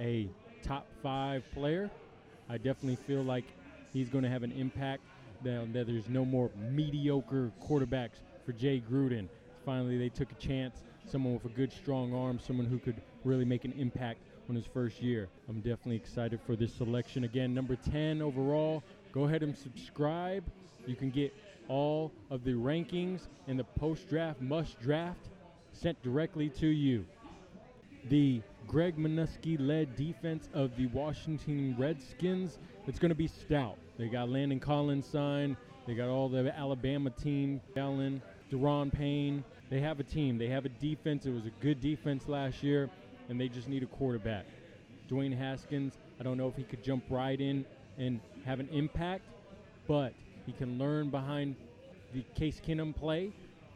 a 0.00 0.28
top 0.62 0.86
five 1.02 1.44
player. 1.52 1.90
I 2.48 2.58
definitely 2.58 2.96
feel 2.96 3.22
like 3.22 3.44
he's 3.92 4.08
going 4.08 4.24
to 4.24 4.30
have 4.30 4.42
an 4.42 4.52
impact. 4.52 5.02
That, 5.44 5.72
there's 5.72 6.08
no 6.08 6.24
more 6.24 6.50
mediocre 6.70 7.52
quarterbacks 7.62 8.20
for 8.44 8.52
Jay 8.52 8.82
Gruden. 8.90 9.28
Finally, 9.64 9.98
they 9.98 10.08
took 10.08 10.32
a 10.32 10.34
chance. 10.36 10.82
Someone 11.06 11.34
with 11.34 11.44
a 11.44 11.54
good, 11.54 11.72
strong 11.72 12.14
arm, 12.14 12.40
someone 12.40 12.66
who 12.66 12.78
could 12.78 13.00
really 13.22 13.44
make 13.44 13.64
an 13.64 13.72
impact 13.78 14.18
on 14.48 14.56
his 14.56 14.66
first 14.66 15.00
year. 15.00 15.28
I'm 15.48 15.60
definitely 15.60 15.96
excited 15.96 16.40
for 16.46 16.56
this 16.56 16.72
selection. 16.74 17.24
Again, 17.24 17.54
number 17.54 17.76
10 17.76 18.22
overall. 18.22 18.82
Go 19.12 19.24
ahead 19.24 19.42
and 19.42 19.56
subscribe. 19.56 20.44
You 20.86 20.96
can 20.96 21.10
get 21.10 21.32
all 21.68 22.12
of 22.30 22.44
the 22.44 22.52
rankings 22.52 23.28
and 23.46 23.58
the 23.58 23.64
post 23.64 24.08
draft 24.08 24.40
must 24.40 24.80
draft 24.80 25.28
sent 25.72 26.02
directly 26.02 26.48
to 26.48 26.66
you. 26.66 27.04
The 28.08 28.40
Greg 28.68 28.96
Manusky 28.96 29.56
led 29.58 29.96
defense 29.96 30.48
of 30.54 30.76
the 30.76 30.86
Washington 30.86 31.74
Redskins, 31.76 32.58
it's 32.86 33.00
going 33.00 33.08
to 33.08 33.16
be 33.16 33.26
stout. 33.26 33.78
They 33.98 34.06
got 34.06 34.28
Landon 34.28 34.60
Collins 34.60 35.06
signed. 35.06 35.56
They 35.88 35.94
got 35.94 36.08
all 36.08 36.28
the 36.28 36.56
Alabama 36.56 37.10
team, 37.10 37.60
Allen, 37.76 38.22
Da'Ron 38.52 38.92
Payne. 38.92 39.42
They 39.70 39.80
have 39.80 39.98
a 39.98 40.04
team. 40.04 40.38
They 40.38 40.46
have 40.48 40.64
a 40.64 40.68
defense. 40.68 41.26
It 41.26 41.32
was 41.32 41.46
a 41.46 41.52
good 41.60 41.80
defense 41.80 42.28
last 42.28 42.62
year, 42.62 42.90
and 43.28 43.40
they 43.40 43.48
just 43.48 43.68
need 43.68 43.82
a 43.82 43.86
quarterback. 43.86 44.46
Dwayne 45.10 45.36
Haskins, 45.36 45.98
I 46.20 46.22
don't 46.22 46.36
know 46.36 46.48
if 46.48 46.54
he 46.54 46.62
could 46.62 46.84
jump 46.84 47.04
right 47.10 47.40
in 47.40 47.64
and 47.98 48.20
have 48.44 48.60
an 48.60 48.68
impact, 48.70 49.24
but 49.88 50.12
he 50.44 50.52
can 50.52 50.78
learn 50.78 51.10
behind 51.10 51.56
the 52.12 52.24
Case 52.36 52.60
Keenum 52.64 52.94
play. 52.94 53.32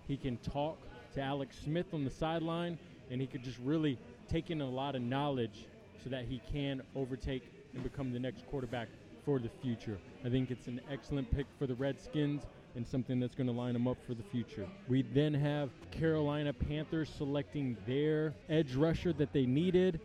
He 0.06 0.16
can 0.16 0.36
talk 0.38 0.78
to 1.14 1.20
Alex 1.20 1.56
Smith 1.64 1.86
on 1.92 2.04
the 2.04 2.10
sideline, 2.10 2.78
and 3.10 3.20
he 3.20 3.26
could 3.26 3.42
just 3.42 3.58
really 3.58 3.98
take 4.30 4.50
in 4.50 4.60
a 4.60 4.68
lot 4.68 4.94
of 4.94 5.02
knowledge 5.02 5.66
so 6.02 6.10
that 6.10 6.24
he 6.24 6.40
can 6.52 6.82
overtake 6.94 7.42
and 7.74 7.82
become 7.82 8.12
the 8.12 8.18
next 8.18 8.46
quarterback 8.46 8.88
for 9.24 9.38
the 9.38 9.50
future. 9.60 9.98
I 10.24 10.28
think 10.28 10.50
it's 10.50 10.66
an 10.66 10.80
excellent 10.90 11.30
pick 11.34 11.46
for 11.58 11.66
the 11.66 11.74
Redskins 11.74 12.42
and 12.76 12.86
something 12.86 13.18
that's 13.18 13.34
going 13.34 13.48
to 13.48 13.52
line 13.52 13.72
them 13.72 13.88
up 13.88 13.98
for 14.06 14.14
the 14.14 14.22
future. 14.22 14.66
We 14.88 15.02
then 15.02 15.34
have 15.34 15.70
Carolina 15.90 16.52
Panthers 16.52 17.10
selecting 17.10 17.76
their 17.86 18.34
edge 18.48 18.74
rusher 18.74 19.12
that 19.14 19.32
they 19.32 19.46
needed. 19.46 20.00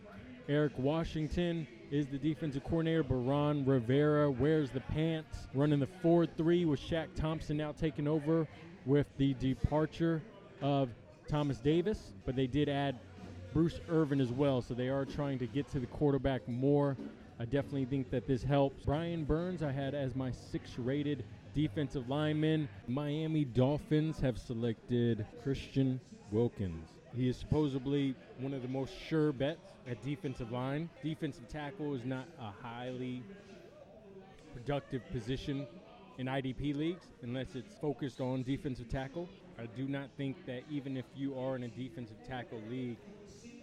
Eric 0.49 0.73
Washington 0.77 1.67
is 1.91 2.07
the 2.07 2.17
defensive 2.17 2.63
coordinator, 2.63 3.03
Baron 3.03 3.63
Rivera 3.63 4.29
wears 4.29 4.71
the 4.71 4.81
pants, 4.81 5.47
running 5.53 5.79
the 5.79 5.88
4 6.01 6.25
3 6.25 6.65
with 6.65 6.79
Shaq 6.79 7.07
Thompson 7.15 7.57
now 7.57 7.71
taking 7.71 8.07
over 8.07 8.47
with 8.85 9.07
the 9.17 9.35
departure 9.35 10.21
of 10.61 10.89
Thomas 11.27 11.59
Davis. 11.59 12.11
But 12.25 12.35
they 12.35 12.47
did 12.47 12.69
add 12.69 12.99
Bruce 13.55 13.79
Irvin 13.87 14.19
as 14.19 14.33
well, 14.33 14.61
so 14.61 14.73
they 14.73 14.89
are 14.89 15.05
trying 15.05 15.39
to 15.39 15.47
get 15.47 15.71
to 15.71 15.79
the 15.79 15.85
quarterback 15.85 16.45
more. 16.45 16.97
I 17.39 17.45
definitely 17.45 17.85
think 17.85 18.11
that 18.11 18.27
this 18.27 18.43
helps. 18.43 18.83
Brian 18.83 19.23
Burns, 19.23 19.63
I 19.63 19.71
had 19.71 19.95
as 19.95 20.13
my 20.13 20.29
sixth 20.51 20.77
rated 20.77 21.23
defensive 21.53 22.09
lineman. 22.09 22.67
Miami 22.85 23.45
Dolphins 23.45 24.19
have 24.19 24.37
selected 24.37 25.25
Christian 25.41 26.01
Wilkins. 26.33 26.89
He 27.15 27.29
is 27.29 27.37
supposedly 27.37 28.13
one 28.41 28.53
of 28.53 28.61
the 28.61 28.67
most 28.67 28.91
sure 29.07 29.31
bets 29.31 29.61
at 29.89 30.03
defensive 30.03 30.51
line. 30.51 30.89
Defensive 31.01 31.47
tackle 31.47 31.95
is 31.95 32.03
not 32.03 32.25
a 32.41 32.51
highly 32.61 33.23
productive 34.53 35.01
position 35.13 35.65
in 36.17 36.27
IDP 36.27 36.75
leagues 36.75 37.05
unless 37.21 37.55
it's 37.55 37.73
focused 37.79 38.19
on 38.19 38.43
defensive 38.43 38.89
tackle. 38.89 39.29
I 39.57 39.65
do 39.77 39.87
not 39.87 40.09
think 40.17 40.35
that 40.45 40.63
even 40.69 40.97
if 40.97 41.05
you 41.15 41.39
are 41.39 41.55
in 41.55 41.63
a 41.63 41.69
defensive 41.69 42.17
tackle 42.27 42.59
league, 42.69 42.97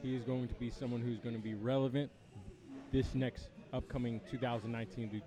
he 0.03 0.17
is 0.17 0.25
going 0.25 0.49
to 0.49 0.55
be 0.55 0.71
someone 0.71 1.01
who's 1.01 1.19
going 1.19 1.37
to 1.37 1.41
be 1.41 1.55
relevant 1.55 2.11
this 2.93 3.15
next 3.15 3.49
upcoming 3.73 4.21
2019 4.31 5.09
to 5.11 5.21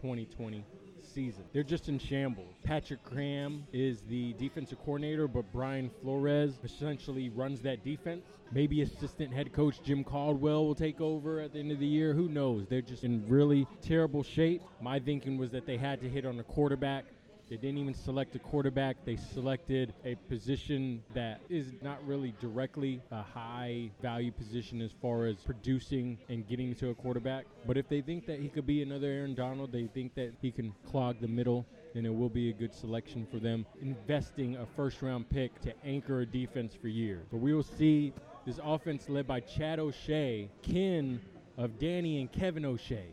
2020 0.00 0.64
season. 1.02 1.44
They're 1.52 1.62
just 1.62 1.88
in 1.88 1.98
shambles. 1.98 2.54
Patrick 2.64 3.02
Graham 3.04 3.64
is 3.72 4.02
the 4.08 4.32
defensive 4.34 4.78
coordinator, 4.78 5.28
but 5.28 5.52
Brian 5.52 5.90
Flores 6.00 6.58
essentially 6.64 7.28
runs 7.28 7.60
that 7.62 7.84
defense. 7.84 8.24
Maybe 8.52 8.82
assistant 8.82 9.32
head 9.32 9.52
coach 9.52 9.82
Jim 9.82 10.04
Caldwell 10.04 10.66
will 10.66 10.74
take 10.74 11.00
over 11.00 11.40
at 11.40 11.52
the 11.52 11.58
end 11.58 11.72
of 11.72 11.78
the 11.78 11.86
year. 11.86 12.12
Who 12.14 12.28
knows? 12.28 12.66
They're 12.68 12.82
just 12.82 13.04
in 13.04 13.26
really 13.28 13.66
terrible 13.82 14.22
shape. 14.22 14.62
My 14.80 14.98
thinking 14.98 15.38
was 15.38 15.50
that 15.50 15.66
they 15.66 15.76
had 15.76 16.00
to 16.00 16.08
hit 16.08 16.26
on 16.26 16.38
a 16.38 16.44
quarterback. 16.44 17.04
They 17.52 17.58
didn't 17.58 17.76
even 17.76 17.92
select 17.92 18.34
a 18.34 18.38
quarterback. 18.38 18.96
They 19.04 19.16
selected 19.16 19.92
a 20.06 20.14
position 20.30 21.02
that 21.12 21.42
is 21.50 21.66
not 21.82 21.98
really 22.06 22.32
directly 22.40 23.02
a 23.10 23.22
high 23.22 23.90
value 24.00 24.32
position 24.32 24.80
as 24.80 24.90
far 25.02 25.26
as 25.26 25.36
producing 25.36 26.16
and 26.30 26.48
getting 26.48 26.74
to 26.76 26.88
a 26.88 26.94
quarterback. 26.94 27.44
But 27.66 27.76
if 27.76 27.90
they 27.90 28.00
think 28.00 28.24
that 28.24 28.40
he 28.40 28.48
could 28.48 28.66
be 28.66 28.80
another 28.80 29.08
Aaron 29.08 29.34
Donald, 29.34 29.70
they 29.70 29.86
think 29.86 30.14
that 30.14 30.32
he 30.40 30.50
can 30.50 30.72
clog 30.90 31.20
the 31.20 31.28
middle, 31.28 31.66
then 31.92 32.06
it 32.06 32.14
will 32.14 32.30
be 32.30 32.48
a 32.48 32.54
good 32.54 32.72
selection 32.72 33.26
for 33.30 33.38
them. 33.38 33.66
Investing 33.82 34.56
a 34.56 34.64
first 34.64 35.02
round 35.02 35.28
pick 35.28 35.60
to 35.60 35.74
anchor 35.84 36.22
a 36.22 36.26
defense 36.26 36.74
for 36.80 36.88
years. 36.88 37.26
But 37.30 37.40
we 37.40 37.52
will 37.52 37.62
see 37.62 38.14
this 38.46 38.60
offense 38.64 39.10
led 39.10 39.26
by 39.26 39.40
Chad 39.40 39.78
O'Shea, 39.78 40.48
kin 40.62 41.20
of 41.58 41.78
Danny 41.78 42.18
and 42.18 42.32
Kevin 42.32 42.64
O'Shea. 42.64 43.08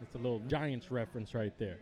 It's 0.00 0.14
a 0.14 0.18
little 0.18 0.40
Giants 0.48 0.90
reference 0.90 1.34
right 1.34 1.52
there. 1.58 1.76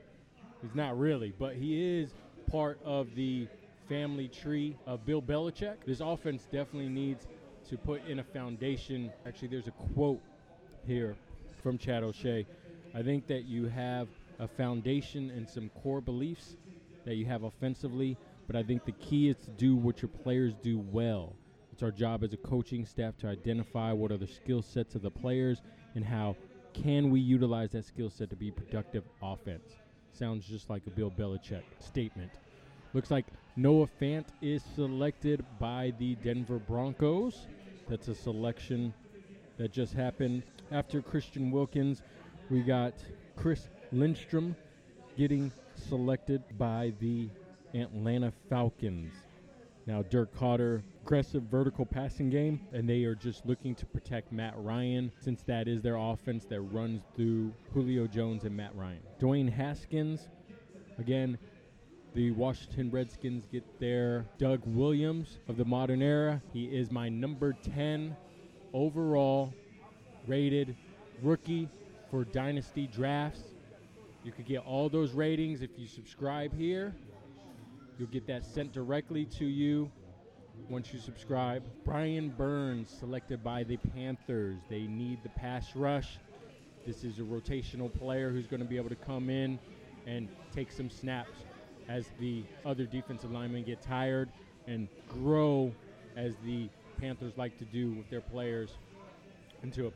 He's 0.63 0.75
not 0.75 0.97
really, 0.97 1.35
but 1.39 1.57
he 1.57 2.01
is 2.01 2.11
part 2.51 2.79
of 2.85 3.15
the 3.17 3.49
family 3.89 4.29
tree 4.29 4.77
of 4.87 5.05
Bill 5.05 5.21
Belichick. 5.21 5.85
This 5.85 6.01
offense 6.01 6.47
definitely 6.53 6.89
needs 6.89 7.27
to 7.69 7.77
put 7.77 8.07
in 8.07 8.21
a 8.21 8.25
foundation. 8.25 9.13
Actually, 9.27 9.49
there's 9.49 9.67
a 9.67 9.73
quote 9.73 10.21
here 10.87 11.17
from 11.63 11.79
Chad 11.79 12.05
O'Shea. 12.05 12.47
I 12.95 13.03
think 13.03 13.27
that 13.27 13.45
you 13.45 13.67
have 13.67 14.09
a 14.39 14.47
foundation 14.47 15.31
and 15.31 15.49
some 15.49 15.69
core 15.83 16.01
beliefs 16.01 16.57
that 17.05 17.17
you 17.17 17.27
have 17.27 17.43
offensively, 17.43 18.17
but 18.47 18.55
I 18.55 18.63
think 18.63 18.85
the 18.85 18.93
key 18.93 19.29
is 19.29 19.37
to 19.45 19.51
do 19.51 19.75
what 19.75 20.01
your 20.01 20.09
players 20.09 20.55
do 20.63 20.79
well. 20.79 21.35
It's 21.73 21.83
our 21.83 21.91
job 21.91 22.23
as 22.23 22.33
a 22.33 22.37
coaching 22.37 22.87
staff 22.87 23.17
to 23.19 23.27
identify 23.27 23.93
what 23.93 24.13
are 24.13 24.19
the 24.19 24.27
skill 24.27 24.63
sets 24.63 24.95
of 24.95 25.03
the 25.03 25.11
players 25.11 25.61
and 25.95 26.05
how 26.05 26.37
can 26.73 27.11
we 27.11 27.21
utilize 27.21 27.71
that 27.73 27.85
skill 27.85 28.11
set 28.11 28.31
to 28.31 28.37
be 28.37 28.51
productive 28.51 29.05
offense. 29.23 29.82
Sounds 30.13 30.47
just 30.47 30.69
like 30.69 30.83
a 30.87 30.91
Bill 30.91 31.11
Belichick 31.11 31.63
statement. 31.81 32.31
Looks 32.93 33.11
like 33.11 33.27
Noah 33.57 33.89
Fant 34.01 34.27
is 34.43 34.63
selected 34.75 35.45
by 35.59 35.93
the 35.99 36.15
Denver 36.17 36.59
Broncos. 36.59 37.47
That's 37.89 38.09
a 38.09 38.15
selection 38.15 38.93
that 39.57 39.73
just 39.73 39.95
happened 39.95 40.43
after 40.71 41.01
Christian 41.01 41.51
Wilkins. 41.51 42.03
We 42.51 42.61
got 42.61 42.95
Chris 43.37 43.69
Lindstrom 43.91 44.55
getting 45.17 45.51
selected 45.75 46.43
by 46.59 46.93
the 47.01 47.29
Atlanta 47.75 48.33
Falcons. 48.51 49.13
Now, 49.87 50.03
Dirk 50.03 50.33
Koetter, 50.37 50.83
aggressive 51.03 51.43
vertical 51.45 51.85
passing 51.85 52.31
game, 52.31 52.61
and 52.73 52.89
they 52.89 53.03
are 53.05 53.17
just 53.17 53.45
looking 53.45 53.75
to 53.75 53.87
protect 53.87 54.31
Matt 54.31 54.55
Ryan 54.57 55.11
since 55.19 55.43
that 55.43 55.67
is 55.67 55.83
their 55.83 55.97
offense 55.97 56.45
that 56.47 56.61
runs 56.61 57.03
through 57.17 57.53
Julio 57.75 58.07
Jones 58.07 58.45
and 58.45 58.57
Matt 58.57 58.75
Ryan. 58.77 59.01
Dwayne 59.21 59.53
Haskins, 59.53 60.29
again, 60.99 61.37
the 62.15 62.31
Washington 62.31 62.91
Redskins 62.91 63.45
get 63.51 63.65
their 63.81 64.27
Doug 64.39 64.61
Williams 64.67 65.39
of 65.49 65.57
the 65.57 65.65
modern 65.65 66.03
era. 66.03 66.41
He 66.53 66.67
is 66.67 66.93
my 66.93 67.09
number 67.09 67.53
10 67.75 68.15
overall 68.73 69.53
rated 70.29 70.77
rookie 71.23 71.69
for 72.11 72.25
Dynasty 72.25 72.87
drafts. 72.87 73.43
You 74.23 74.31
could 74.31 74.47
get 74.47 74.59
all 74.59 74.89
those 74.89 75.13
ratings 75.13 75.63
if 75.63 75.71
you 75.77 75.89
subscribe 75.89 76.57
here. 76.57 76.95
You'll 78.03 78.11
get 78.11 78.27
that 78.27 78.45
sent 78.45 78.73
directly 78.73 79.27
to 79.27 79.45
you 79.45 79.89
once 80.69 80.93
you 80.93 80.99
subscribe. 80.99 81.63
Brian 81.85 82.31
Burns, 82.31 82.91
selected 82.91 83.45
by 83.45 83.63
the 83.63 83.77
Panthers. 83.77 84.59
They 84.69 84.89
need 84.89 85.23
the 85.23 85.29
pass 85.29 85.77
rush. 85.77 86.19
This 86.85 87.05
is 87.05 87.21
a 87.21 87.23
rotational 87.23 87.97
player 87.97 88.31
who's 88.31 88.49
going 88.49 88.59
to 88.59 88.67
be 88.67 88.77
able 88.77 88.89
to 88.89 88.97
come 88.97 89.31
in 89.31 89.57
and 90.05 90.29
take 90.53 90.73
some 90.73 90.91
snaps 90.91 91.45
as 91.89 92.07
the 92.19 92.43
other 92.67 92.87
defensive 92.87 93.31
linemen 93.31 93.63
get 93.63 93.81
tired 93.81 94.31
and 94.67 94.89
grow 95.09 95.73
as 96.17 96.35
the 96.45 96.69
Panthers 96.99 97.35
like 97.37 97.57
to 97.59 97.65
do 97.67 97.93
with 97.93 98.11
their 98.11 98.21
players 98.21 98.71
into 99.63 99.87
a 99.87 99.93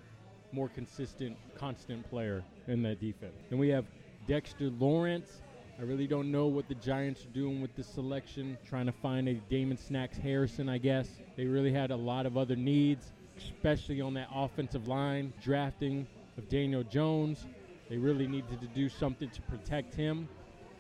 more 0.53 0.69
consistent, 0.69 1.37
constant 1.57 2.09
player 2.09 2.45
in 2.69 2.85
that 2.85 3.01
defense. 3.01 3.35
Then 3.51 3.59
we 3.59 3.71
have 3.71 3.85
Dexter 4.29 4.71
Lawrence. 4.71 5.43
I 5.79 5.83
really 5.83 6.07
don't 6.07 6.33
know 6.33 6.47
what 6.47 6.69
the 6.69 6.75
Giants 6.75 7.23
are 7.27 7.35
doing 7.35 7.61
with 7.61 7.77
this 7.77 7.87
selection, 7.87 8.57
trying 8.67 8.87
to 8.87 8.93
find 8.93 9.29
a 9.29 9.35
Damon 9.35 9.77
Snacks 9.77 10.17
Harrison, 10.17 10.71
I 10.71 10.79
guess. 10.79 11.07
They 11.37 11.45
really 11.45 11.71
had 11.71 11.91
a 11.91 11.97
lot 11.97 12.25
of 12.25 12.39
other 12.39 12.57
needs, 12.57 13.13
especially 13.37 14.01
on 14.01 14.15
that 14.15 14.29
offensive 14.35 14.89
line, 14.89 15.35
drafting 15.43 16.07
of 16.39 16.49
Daniel 16.49 16.83
Jones. 16.83 17.45
They 17.91 17.99
really 17.99 18.27
needed 18.27 18.59
to 18.63 18.67
do 18.69 18.89
something 18.89 19.29
to 19.29 19.43
protect 19.43 19.95
him 19.95 20.31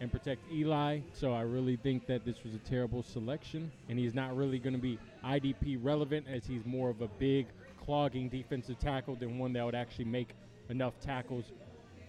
and 0.00 0.10
protect 0.10 0.50
Eli. 0.50 1.00
So 1.12 1.34
I 1.34 1.42
really 1.42 1.76
think 1.76 2.06
that 2.06 2.24
this 2.24 2.42
was 2.42 2.54
a 2.54 2.58
terrible 2.60 3.02
selection, 3.02 3.70
and 3.90 3.98
he's 3.98 4.14
not 4.14 4.34
really 4.34 4.58
going 4.58 4.76
to 4.76 4.80
be 4.80 4.98
IDP 5.22 5.78
relevant 5.78 6.24
as 6.26 6.46
he's 6.46 6.64
more 6.64 6.88
of 6.88 7.02
a 7.02 7.08
big, 7.18 7.48
clogging 7.84 8.30
defensive 8.30 8.78
tackle 8.78 9.14
than 9.14 9.36
one 9.36 9.52
that 9.52 9.64
would 9.64 9.74
actually 9.74 10.06
make 10.06 10.30
enough 10.70 10.98
tackles 11.00 11.52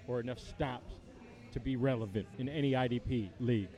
or 0.07 0.21
enough 0.21 0.39
stops 0.39 0.93
to 1.51 1.59
be 1.59 1.75
relevant 1.75 2.27
in 2.37 2.49
any 2.49 2.71
IDP 2.71 3.29
league. 3.39 3.69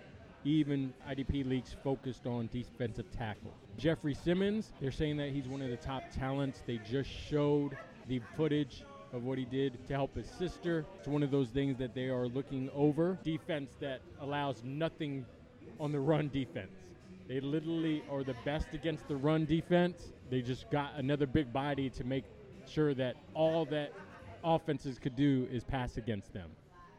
Even 0.46 0.94
IDP 1.10 1.48
leagues 1.48 1.76
focused 1.84 2.26
on 2.26 2.50
defensive 2.52 3.12
tackle. 3.12 3.54
Jeffrey 3.78 4.14
Simmons, 4.14 4.72
they're 4.80 4.92
saying 4.92 5.18
that 5.18 5.30
he's 5.30 5.48
one 5.48 5.62
of 5.62 5.70
the 5.70 5.78
top 5.78 6.04
talents. 6.12 6.64
They 6.66 6.80
just 6.90 7.10
showed 7.10 7.78
the 8.08 8.22
footage 8.38 8.84
of 9.14 9.24
what 9.24 9.38
he 9.38 9.46
did 9.46 9.86
to 9.88 9.94
help 9.94 10.16
his 10.16 10.28
sister. 10.28 10.86
It's 10.98 11.08
one 11.08 11.24
of 11.24 11.32
those 11.32 11.50
things 11.50 11.78
that 11.78 11.94
they 11.94 12.08
are 12.08 12.28
looking 12.28 12.70
over. 12.74 13.18
Defense 13.24 13.72
that 13.80 14.02
allows 14.22 14.64
nothing 14.64 15.26
on 15.80 15.92
the 15.92 16.00
run 16.00 16.30
defense. 16.30 16.72
They 17.28 17.40
literally 17.40 18.04
are 18.12 18.24
the 18.24 18.36
best 18.46 18.68
against 18.74 19.08
the 19.08 19.16
run 19.16 19.46
defense. 19.46 20.12
They 20.30 20.42
just 20.42 20.70
got 20.72 20.94
another 20.98 21.28
big 21.28 21.52
body 21.54 21.90
to 21.92 22.04
make 22.04 22.24
sure 22.68 22.94
that 22.96 23.16
all 23.34 23.66
that 23.66 23.94
offenses 24.44 25.00
could 25.00 25.16
do 25.16 25.48
is 25.52 25.64
pass 25.64 25.98
against 25.98 26.34
them. 26.34 26.50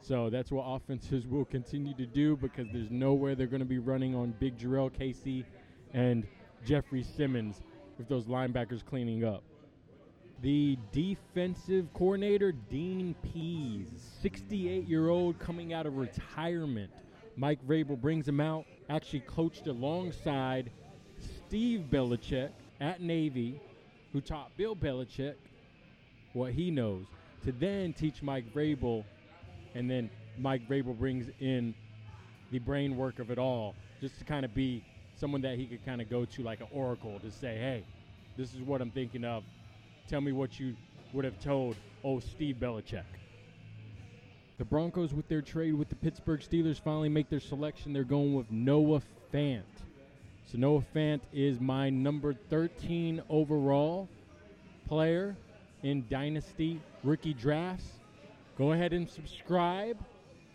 So 0.02 0.30
that's 0.30 0.50
what 0.50 0.62
offenses 0.62 1.26
will 1.26 1.44
continue 1.44 1.94
to 1.94 2.06
do 2.06 2.36
because 2.36 2.68
there's 2.72 2.90
nowhere 2.90 3.34
they're 3.34 3.46
going 3.46 3.60
to 3.60 3.66
be 3.66 3.78
running 3.78 4.14
on 4.14 4.34
Big 4.38 4.58
Jurrell 4.58 4.92
Casey 4.92 5.44
and 5.92 6.26
Jeffrey 6.64 7.02
Simmons 7.02 7.60
with 7.98 8.08
those 8.08 8.24
linebackers 8.26 8.84
cleaning 8.84 9.24
up. 9.24 9.42
The 10.42 10.78
defensive 10.90 11.92
coordinator, 11.92 12.52
Dean 12.52 13.14
Pees, 13.22 13.88
68 14.22 14.88
year 14.88 15.10
old 15.10 15.38
coming 15.38 15.74
out 15.74 15.84
of 15.84 15.96
retirement. 15.96 16.90
Mike 17.36 17.58
Vrabel 17.66 18.00
brings 18.00 18.26
him 18.26 18.40
out, 18.40 18.64
actually 18.88 19.20
coached 19.20 19.66
alongside 19.66 20.70
Steve 21.18 21.86
Belichick 21.90 22.50
at 22.80 23.02
Navy, 23.02 23.60
who 24.12 24.20
taught 24.22 24.56
Bill 24.56 24.74
Belichick 24.74 25.34
what 26.32 26.52
he 26.52 26.70
knows, 26.70 27.04
to 27.44 27.52
then 27.52 27.92
teach 27.92 28.22
Mike 28.22 28.52
Vrabel, 28.54 29.04
and 29.74 29.90
then 29.90 30.11
Mike 30.38 30.68
Vrabel 30.68 30.98
brings 30.98 31.26
in 31.40 31.74
the 32.50 32.59
brain 32.59 32.96
work 32.96 33.18
of 33.18 33.30
it 33.30 33.38
all, 33.38 33.74
just 34.00 34.18
to 34.18 34.24
kind 34.24 34.44
of 34.44 34.54
be 34.54 34.83
someone 35.16 35.42
that 35.42 35.56
he 35.56 35.66
could 35.66 35.85
kind 35.85 36.00
of 36.00 36.09
go 36.09 36.24
to 36.24 36.42
like 36.42 36.61
an 36.61 36.66
oracle 36.72 37.18
to 37.20 37.30
say, 37.30 37.56
hey, 37.56 37.85
this 38.37 38.54
is 38.54 38.61
what 38.62 38.80
I'm 38.80 38.90
thinking 38.90 39.24
of. 39.24 39.44
Tell 40.09 40.20
me 40.20 40.33
what 40.33 40.59
you 40.59 40.74
would 41.12 41.24
have 41.24 41.38
told, 41.40 41.76
oh, 42.02 42.20
Steve 42.20 42.56
Belichick. 42.61 43.04
The 44.59 44.64
Broncos, 44.64 45.14
with 45.14 45.28
their 45.28 45.42
trade 45.42 45.74
with 45.74 45.88
the 45.88 45.94
Pittsburgh 45.94 46.40
Steelers, 46.40 46.80
finally 46.80 47.09
make 47.09 47.30
their 47.30 47.40
selection. 47.40 47.92
They're 47.92 48.04
going 48.04 48.35
with 48.35 48.50
Noah 48.50 49.00
Fant. 49.33 49.62
So 50.50 50.59
Noah 50.59 50.85
Fant 50.94 51.20
is 51.33 51.61
my 51.61 51.90
number 51.90 52.35
13 52.35 53.22
overall 53.28 54.09
player 54.88 55.37
in 55.83 56.04
Dynasty 56.11 56.80
rookie 57.04 57.33
drafts. 57.33 57.99
Go 58.56 58.72
ahead 58.72 58.92
and 58.92 59.08
subscribe. 59.08 59.98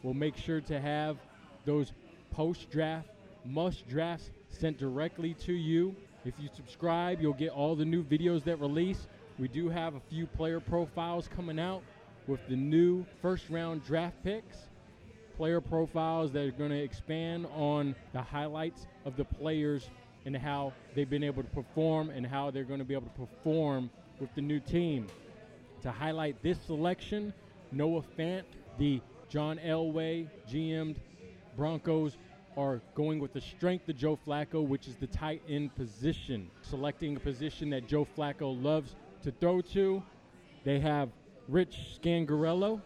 We'll 0.03 0.13
make 0.13 0.37
sure 0.37 0.61
to 0.61 0.79
have 0.79 1.17
those 1.65 1.91
post 2.31 2.69
draft, 2.69 3.07
must 3.43 3.87
drafts 3.87 4.29
sent 4.49 4.77
directly 4.77 5.33
to 5.45 5.53
you. 5.53 5.95
If 6.25 6.33
you 6.39 6.49
subscribe, 6.55 7.21
you'll 7.21 7.33
get 7.33 7.49
all 7.49 7.75
the 7.75 7.85
new 7.85 8.03
videos 8.03 8.43
that 8.43 8.59
release. 8.59 9.07
We 9.39 9.47
do 9.47 9.69
have 9.69 9.95
a 9.95 9.99
few 9.99 10.27
player 10.27 10.59
profiles 10.59 11.27
coming 11.27 11.59
out 11.59 11.81
with 12.27 12.39
the 12.47 12.55
new 12.55 13.05
first 13.21 13.49
round 13.49 13.85
draft 13.85 14.15
picks. 14.23 14.57
Player 15.37 15.59
profiles 15.59 16.31
that 16.31 16.45
are 16.45 16.51
going 16.51 16.71
to 16.71 16.81
expand 16.81 17.45
on 17.55 17.95
the 18.13 18.21
highlights 18.21 18.87
of 19.05 19.17
the 19.17 19.25
players 19.25 19.89
and 20.25 20.35
how 20.35 20.73
they've 20.95 21.09
been 21.09 21.23
able 21.23 21.43
to 21.43 21.49
perform 21.49 22.09
and 22.09 22.25
how 22.25 22.51
they're 22.51 22.63
going 22.63 22.79
to 22.79 22.85
be 22.85 22.93
able 22.93 23.07
to 23.07 23.27
perform 23.27 23.89
with 24.19 24.33
the 24.35 24.41
new 24.41 24.59
team. 24.59 25.07
To 25.83 25.91
highlight 25.91 26.41
this 26.41 26.57
selection, 26.65 27.33
Noah 27.71 28.03
Fant, 28.17 28.43
the 28.77 29.01
John 29.29 29.59
Elway 29.65 30.27
GM'd 30.49 30.99
Broncos 31.55 32.17
are 32.57 32.81
going 32.95 33.19
with 33.19 33.33
the 33.33 33.41
strength 33.41 33.89
of 33.89 33.97
Joe 33.97 34.17
Flacco, 34.25 34.65
which 34.65 34.87
is 34.87 34.95
the 34.95 35.07
tight 35.07 35.41
end 35.47 35.75
position, 35.75 36.49
selecting 36.61 37.15
a 37.15 37.19
position 37.19 37.69
that 37.71 37.87
Joe 37.87 38.07
Flacco 38.17 38.61
loves 38.61 38.95
to 39.23 39.31
throw 39.31 39.61
to. 39.61 40.01
They 40.63 40.79
have 40.79 41.09
Rich 41.47 41.99
Scangarello 42.01 42.81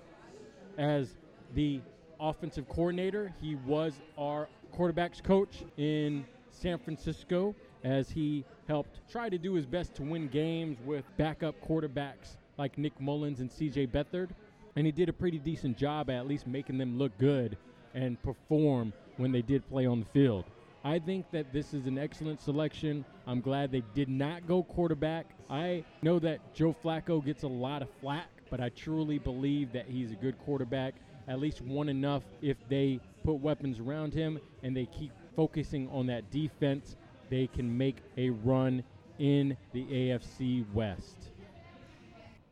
as 0.78 1.16
the 1.54 1.82
offensive 2.20 2.68
coordinator. 2.68 3.34
He 3.42 3.56
was 3.56 3.94
our 4.18 4.50
quarterbacks 4.76 5.24
coach 5.24 5.64
in 5.78 6.26
San 6.52 6.78
Francisco 6.78 7.56
as 7.84 8.10
he 8.10 8.44
helped 8.68 9.00
try 9.10 9.30
to 9.30 9.38
do 9.38 9.54
his 9.54 9.66
best 9.66 9.96
to 9.96 10.04
win 10.04 10.28
games 10.28 10.78
with 10.84 11.06
backup 11.18 11.56
quarterbacks 11.66 12.38
like 12.58 12.78
Nick 12.78 13.00
Mullens 13.00 13.40
and 13.40 13.50
CJ 13.50 13.90
Beathard. 13.90 14.30
And 14.76 14.86
he 14.86 14.92
did 14.92 15.10
a 15.10 15.14
pretty 15.14 15.40
decent 15.40 15.78
job 15.78 16.10
at 16.10 16.28
least 16.28 16.48
making 16.48 16.78
them 16.78 16.98
look 16.98 17.18
good 17.18 17.58
and 17.94 18.22
perform 18.24 18.94
when 19.18 19.32
they 19.32 19.42
did 19.42 19.68
play 19.70 19.86
on 19.86 20.00
the 20.00 20.06
field. 20.06 20.46
I 20.84 21.00
think 21.00 21.30
that 21.32 21.52
this 21.52 21.74
is 21.74 21.88
an 21.88 21.98
excellent 21.98 22.40
selection. 22.40 23.04
I'm 23.28 23.42
glad 23.42 23.72
they 23.72 23.84
did 23.94 24.08
not 24.08 24.48
go 24.48 24.64
quarterback. 24.64 25.26
I 25.50 25.84
know 26.02 26.20
that 26.20 26.54
Joe 26.54 26.74
Flacco 26.84 27.24
gets 27.24 27.44
a 27.44 27.48
lot 27.48 27.82
of 27.82 27.90
flack, 28.00 28.30
but 28.50 28.62
I 28.62 28.70
truly 28.70 29.20
believe 29.20 29.74
that 29.74 29.88
he's 29.88 30.12
a 30.12 30.16
good 30.16 30.40
quarterback, 30.40 30.96
at 31.28 31.40
least 31.40 31.62
one 31.62 31.90
enough 31.90 32.24
if 32.42 32.58
they 32.70 33.00
put 33.24 33.34
weapons 33.34 33.80
around 33.80 34.14
him 34.14 34.40
and 34.64 34.76
they 34.76 34.86
keep 34.86 35.12
focusing 35.36 35.90
on 35.90 36.08
that 36.08 36.32
defense, 36.32 36.96
they 37.30 37.48
can 37.48 37.78
make 37.78 37.98
a 38.18 38.30
run 38.30 38.84
in 39.20 39.58
the 39.74 39.84
AFC 39.86 40.66
West. 40.74 41.32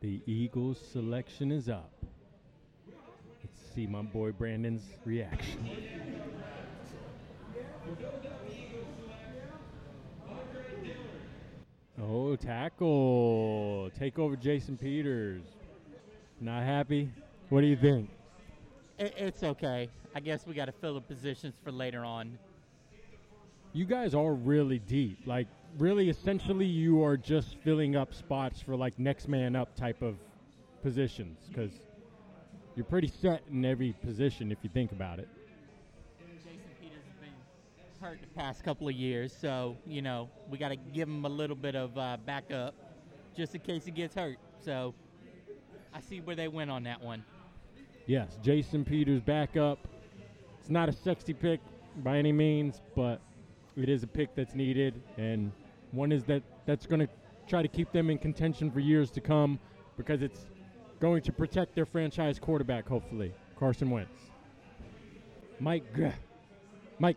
The 0.00 0.20
Eagles 0.26 0.78
selection 0.92 1.50
is 1.50 1.68
up. 1.68 1.90
See 3.78 3.86
my 3.86 4.02
boy 4.02 4.32
Brandon's 4.32 4.82
reaction. 5.04 5.70
Oh, 12.02 12.34
tackle. 12.34 13.88
Take 13.96 14.18
over 14.18 14.34
Jason 14.34 14.76
Peters. 14.76 15.44
Not 16.40 16.64
happy? 16.64 17.08
What 17.50 17.60
do 17.60 17.68
you 17.68 17.76
think? 17.76 18.10
It, 18.98 19.14
it's 19.16 19.44
okay. 19.44 19.88
I 20.12 20.18
guess 20.18 20.44
we 20.44 20.54
got 20.54 20.64
to 20.64 20.72
fill 20.72 20.94
the 20.94 21.00
positions 21.00 21.54
for 21.62 21.70
later 21.70 22.04
on. 22.04 22.36
You 23.74 23.84
guys 23.84 24.12
are 24.12 24.34
really 24.34 24.80
deep. 24.80 25.20
Like, 25.24 25.46
really, 25.78 26.10
essentially, 26.10 26.66
you 26.66 27.04
are 27.04 27.16
just 27.16 27.54
filling 27.62 27.94
up 27.94 28.12
spots 28.12 28.60
for 28.60 28.74
like 28.74 28.98
next 28.98 29.28
man 29.28 29.54
up 29.54 29.76
type 29.76 30.02
of 30.02 30.16
positions 30.82 31.38
because 31.46 31.70
you're 32.78 32.84
pretty 32.84 33.12
set 33.20 33.42
in 33.50 33.64
every 33.64 33.92
position 34.04 34.52
if 34.52 34.58
you 34.62 34.70
think 34.72 34.92
about 34.92 35.18
it. 35.18 35.28
Jason 36.20 36.60
Peters 36.80 37.02
has 37.04 37.16
been 37.20 37.34
hurt 38.00 38.20
the 38.20 38.40
past 38.40 38.62
couple 38.62 38.86
of 38.86 38.94
years, 38.94 39.36
so 39.36 39.76
you 39.84 40.00
know 40.00 40.30
we 40.48 40.58
got 40.58 40.68
to 40.68 40.76
give 40.76 41.08
him 41.08 41.24
a 41.24 41.28
little 41.28 41.56
bit 41.56 41.74
of 41.74 41.98
uh, 41.98 42.16
backup 42.24 42.76
just 43.36 43.52
in 43.56 43.60
case 43.62 43.84
he 43.84 43.90
gets 43.90 44.14
hurt. 44.14 44.36
So 44.64 44.94
I 45.92 46.00
see 46.00 46.20
where 46.20 46.36
they 46.36 46.46
went 46.46 46.70
on 46.70 46.84
that 46.84 47.02
one. 47.02 47.24
Yes, 48.06 48.38
Jason 48.44 48.84
Peters 48.84 49.22
backup. 49.22 49.80
It's 50.60 50.70
not 50.70 50.88
a 50.88 50.92
sexy 50.92 51.34
pick 51.34 51.58
by 52.04 52.16
any 52.16 52.30
means, 52.30 52.80
but 52.94 53.20
it 53.76 53.88
is 53.88 54.04
a 54.04 54.06
pick 54.06 54.36
that's 54.36 54.54
needed, 54.54 55.02
and 55.16 55.50
one 55.90 56.12
is 56.12 56.22
that 56.26 56.44
that's 56.64 56.86
going 56.86 57.00
to 57.00 57.08
try 57.48 57.60
to 57.60 57.68
keep 57.68 57.90
them 57.90 58.08
in 58.08 58.18
contention 58.18 58.70
for 58.70 58.78
years 58.78 59.10
to 59.10 59.20
come 59.20 59.58
because 59.96 60.22
it's 60.22 60.46
going 61.00 61.22
to 61.22 61.32
protect 61.32 61.74
their 61.74 61.86
franchise 61.86 62.38
quarterback, 62.38 62.88
hopefully, 62.88 63.32
Carson 63.58 63.90
Wentz. 63.90 64.30
Mike 65.60 65.92
Greh. 65.92 66.12
Mike 66.98 67.16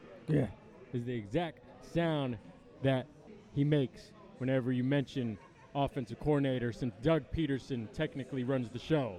is 0.94 1.06
the 1.06 1.14
exact 1.14 1.60
sound 1.94 2.38
that 2.84 3.08
he 3.54 3.64
makes 3.64 4.12
whenever 4.38 4.72
you 4.72 4.84
mention 4.84 5.38
offensive 5.74 6.20
coordinator, 6.20 6.72
since 6.72 6.94
Doug 7.02 7.24
Pederson 7.36 7.92
technically 7.94 8.44
runs 8.44 8.70
the 8.70 8.80
show. 8.80 9.18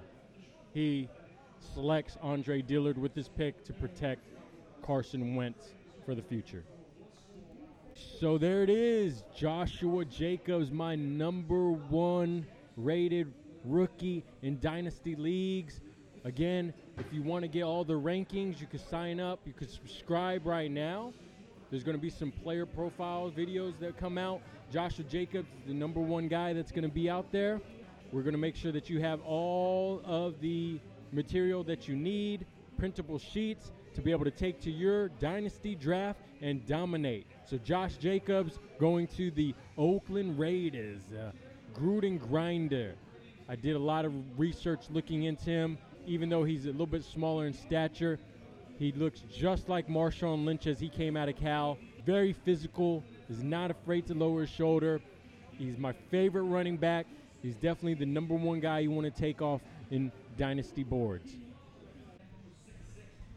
He 0.73 1.09
selects 1.73 2.17
Andre 2.21 2.61
Dillard 2.61 2.97
with 2.97 3.15
his 3.15 3.27
pick 3.27 3.63
to 3.65 3.73
protect 3.73 4.21
Carson 4.81 5.35
Wentz 5.35 5.73
for 6.05 6.15
the 6.15 6.21
future. 6.21 6.63
So 8.19 8.37
there 8.37 8.63
it 8.63 8.69
is. 8.69 9.23
Joshua 9.35 10.05
Jacobs, 10.05 10.71
my 10.71 10.95
number 10.95 11.71
one 11.71 12.45
rated 12.75 13.31
rookie 13.63 14.23
in 14.41 14.59
Dynasty 14.59 15.15
Leagues. 15.15 15.81
Again, 16.25 16.73
if 16.97 17.05
you 17.11 17.21
want 17.21 17.43
to 17.43 17.47
get 17.47 17.63
all 17.63 17.83
the 17.83 17.93
rankings, 17.93 18.61
you 18.61 18.67
can 18.67 18.79
sign 18.79 19.19
up. 19.19 19.39
You 19.45 19.53
can 19.53 19.67
subscribe 19.67 20.45
right 20.45 20.71
now. 20.71 21.13
There's 21.69 21.83
going 21.83 21.97
to 21.97 22.01
be 22.01 22.09
some 22.09 22.31
player 22.31 22.65
profile 22.65 23.31
videos 23.35 23.79
that 23.79 23.97
come 23.97 24.17
out. 24.17 24.41
Joshua 24.71 25.03
Jacobs 25.05 25.47
the 25.65 25.73
number 25.73 25.99
one 25.99 26.27
guy 26.27 26.53
that's 26.53 26.71
going 26.71 26.83
to 26.83 26.93
be 26.93 27.09
out 27.09 27.31
there. 27.31 27.59
We're 28.11 28.21
going 28.21 28.33
to 28.33 28.39
make 28.39 28.55
sure 28.55 28.71
that 28.71 28.89
you 28.89 28.99
have 29.01 29.21
all 29.21 30.01
of 30.05 30.39
the 30.39 30.79
material 31.11 31.63
that 31.63 31.87
you 31.87 31.95
need, 31.95 32.45
printable 32.77 33.17
sheets 33.17 33.71
to 33.95 34.01
be 34.01 34.11
able 34.11 34.25
to 34.25 34.31
take 34.31 34.61
to 34.61 34.71
your 34.71 35.09
dynasty 35.09 35.75
draft 35.75 36.19
and 36.41 36.65
dominate. 36.67 37.25
So 37.45 37.57
Josh 37.57 37.95
Jacobs 37.97 38.59
going 38.79 39.07
to 39.17 39.31
the 39.31 39.55
Oakland 39.77 40.37
Raiders, 40.37 41.01
uh, 41.11 41.31
Gruden 41.73 42.19
Grinder. 42.19 42.95
I 43.49 43.55
did 43.55 43.75
a 43.75 43.79
lot 43.79 44.05
of 44.05 44.13
research 44.39 44.81
looking 44.89 45.23
into 45.23 45.49
him. 45.49 45.77
Even 46.05 46.29
though 46.29 46.43
he's 46.43 46.65
a 46.65 46.71
little 46.71 46.85
bit 46.85 47.03
smaller 47.03 47.45
in 47.45 47.53
stature, 47.53 48.19
he 48.79 48.91
looks 48.91 49.21
just 49.33 49.69
like 49.69 49.87
Marshawn 49.87 50.45
Lynch 50.45 50.67
as 50.67 50.79
he 50.79 50.89
came 50.89 51.15
out 51.15 51.29
of 51.29 51.35
Cal. 51.35 51.77
Very 52.05 52.33
physical, 52.33 53.03
is 53.29 53.43
not 53.43 53.71
afraid 53.71 54.07
to 54.07 54.13
lower 54.13 54.41
his 54.41 54.49
shoulder. 54.49 55.01
He's 55.57 55.77
my 55.77 55.93
favorite 56.11 56.43
running 56.43 56.77
back. 56.77 57.05
He's 57.41 57.55
definitely 57.55 57.93
the 57.95 58.05
number 58.05 58.35
one 58.35 58.59
guy 58.59 58.79
you 58.79 58.91
want 58.91 59.13
to 59.13 59.21
take 59.21 59.41
off 59.41 59.61
in 59.91 60.11
dynasty 60.37 60.83
boards. 60.83 61.31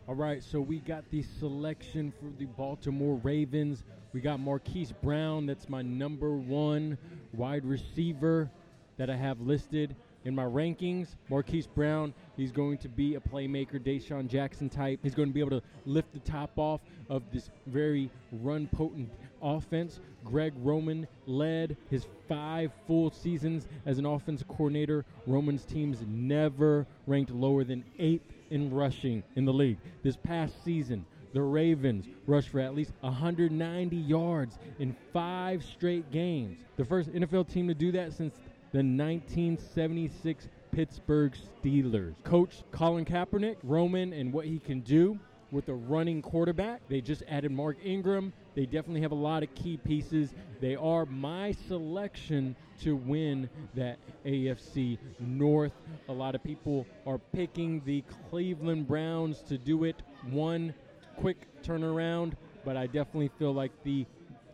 All 0.08 0.14
right, 0.14 0.42
so 0.42 0.60
we 0.60 0.78
got 0.78 1.08
the 1.10 1.22
selection 1.40 2.12
for 2.20 2.30
the 2.38 2.46
Baltimore 2.46 3.16
Ravens. 3.22 3.82
We 4.12 4.20
got 4.20 4.38
Marquise 4.38 4.92
Brown, 5.02 5.46
that's 5.46 5.68
my 5.68 5.82
number 5.82 6.30
one 6.30 6.96
wide 7.32 7.64
receiver 7.64 8.48
that 8.96 9.10
I 9.10 9.16
have 9.16 9.40
listed 9.40 9.94
in 10.24 10.34
my 10.34 10.44
rankings. 10.44 11.14
Marquise 11.30 11.68
Brown, 11.68 12.12
he's 12.36 12.50
going 12.50 12.78
to 12.78 12.88
be 12.88 13.14
a 13.14 13.20
playmaker, 13.20 13.80
DeSean 13.80 14.28
Jackson 14.28 14.68
type. 14.68 14.98
He's 15.02 15.14
going 15.14 15.28
to 15.28 15.34
be 15.34 15.40
able 15.40 15.60
to 15.60 15.62
lift 15.84 16.12
the 16.12 16.18
top 16.18 16.50
off 16.56 16.80
of 17.08 17.22
this 17.32 17.50
very 17.66 18.10
run 18.32 18.66
potent 18.66 19.10
offense. 19.40 20.00
Greg 20.24 20.52
Roman 20.56 21.06
led 21.26 21.76
his 21.90 22.06
five 22.28 22.72
full 22.86 23.10
seasons 23.12 23.68
as 23.86 23.98
an 23.98 24.06
offensive 24.06 24.48
coordinator. 24.48 25.04
Roman's 25.26 25.64
teams 25.64 25.98
never 26.08 26.86
ranked 27.06 27.30
lower 27.30 27.62
than 27.62 27.84
eighth 27.98 28.32
in 28.50 28.74
rushing 28.74 29.22
in 29.36 29.44
the 29.44 29.52
league. 29.52 29.78
This 30.02 30.16
past 30.16 30.64
season, 30.64 31.06
the 31.32 31.42
Ravens 31.42 32.06
rushed 32.26 32.48
for 32.48 32.60
at 32.60 32.74
least 32.74 32.92
190 33.00 33.96
yards 33.96 34.58
in 34.78 34.96
five 35.12 35.62
straight 35.64 36.10
games. 36.10 36.58
The 36.76 36.84
first 36.84 37.10
NFL 37.12 37.52
team 37.52 37.68
to 37.68 37.74
do 37.74 37.92
that 37.92 38.12
since 38.12 38.34
the 38.72 38.78
1976 38.78 40.48
Pittsburgh 40.72 41.34
Steelers. 41.34 42.14
Coach 42.24 42.62
Colin 42.70 43.04
Kaepernick, 43.04 43.56
Roman, 43.62 44.12
and 44.12 44.32
what 44.32 44.44
he 44.44 44.58
can 44.58 44.80
do 44.80 45.18
with 45.50 45.68
a 45.68 45.74
running 45.74 46.20
quarterback. 46.20 46.80
They 46.88 47.00
just 47.00 47.22
added 47.28 47.52
Mark 47.52 47.78
Ingram. 47.82 48.32
They 48.54 48.66
definitely 48.66 49.00
have 49.02 49.12
a 49.12 49.16
lot 49.16 49.42
of 49.42 49.54
key 49.54 49.76
pieces. 49.76 50.34
They 50.60 50.76
are 50.76 51.06
my 51.06 51.52
selection 51.68 52.56
to 52.80 52.96
win 52.96 53.48
that 53.74 53.98
AFC 54.24 54.98
North. 55.20 55.72
A 56.08 56.12
lot 56.12 56.34
of 56.34 56.42
people 56.42 56.86
are 57.06 57.18
picking 57.18 57.80
the 57.84 58.02
Cleveland 58.28 58.86
Browns 58.86 59.42
to 59.42 59.56
do 59.56 59.84
it 59.84 60.02
one 60.30 60.74
quick 61.16 61.46
turnaround, 61.62 62.32
but 62.64 62.76
I 62.76 62.86
definitely 62.86 63.30
feel 63.38 63.52
like 63.52 63.72
the 63.84 64.04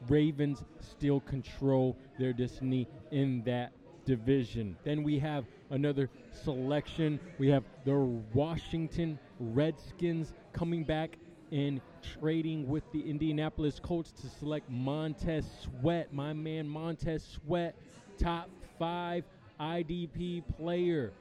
Ravens 0.09 0.62
still 0.81 1.20
control 1.20 1.96
their 2.18 2.33
destiny 2.33 2.88
in 3.11 3.42
that 3.44 3.72
division. 4.05 4.77
Then 4.85 5.03
we 5.03 5.19
have 5.19 5.45
another 5.71 6.09
selection. 6.45 7.21
We 7.38 7.49
have 7.49 7.65
the 7.85 7.97
Washington 8.35 9.19
Redskins 9.38 10.33
coming 10.53 10.85
back 10.85 11.19
and 11.51 11.81
trading 12.19 12.69
with 12.69 12.83
the 12.93 13.09
Indianapolis 13.09 13.79
Colts 13.79 14.11
to 14.12 14.29
select 14.29 14.71
Montez 14.71 15.45
Sweat, 15.62 16.12
my 16.12 16.33
man 16.33 16.67
Montez 16.67 17.23
Sweat, 17.23 17.75
top 18.19 18.49
five 18.79 19.25
IDP 19.61 20.43
player. 20.57 21.12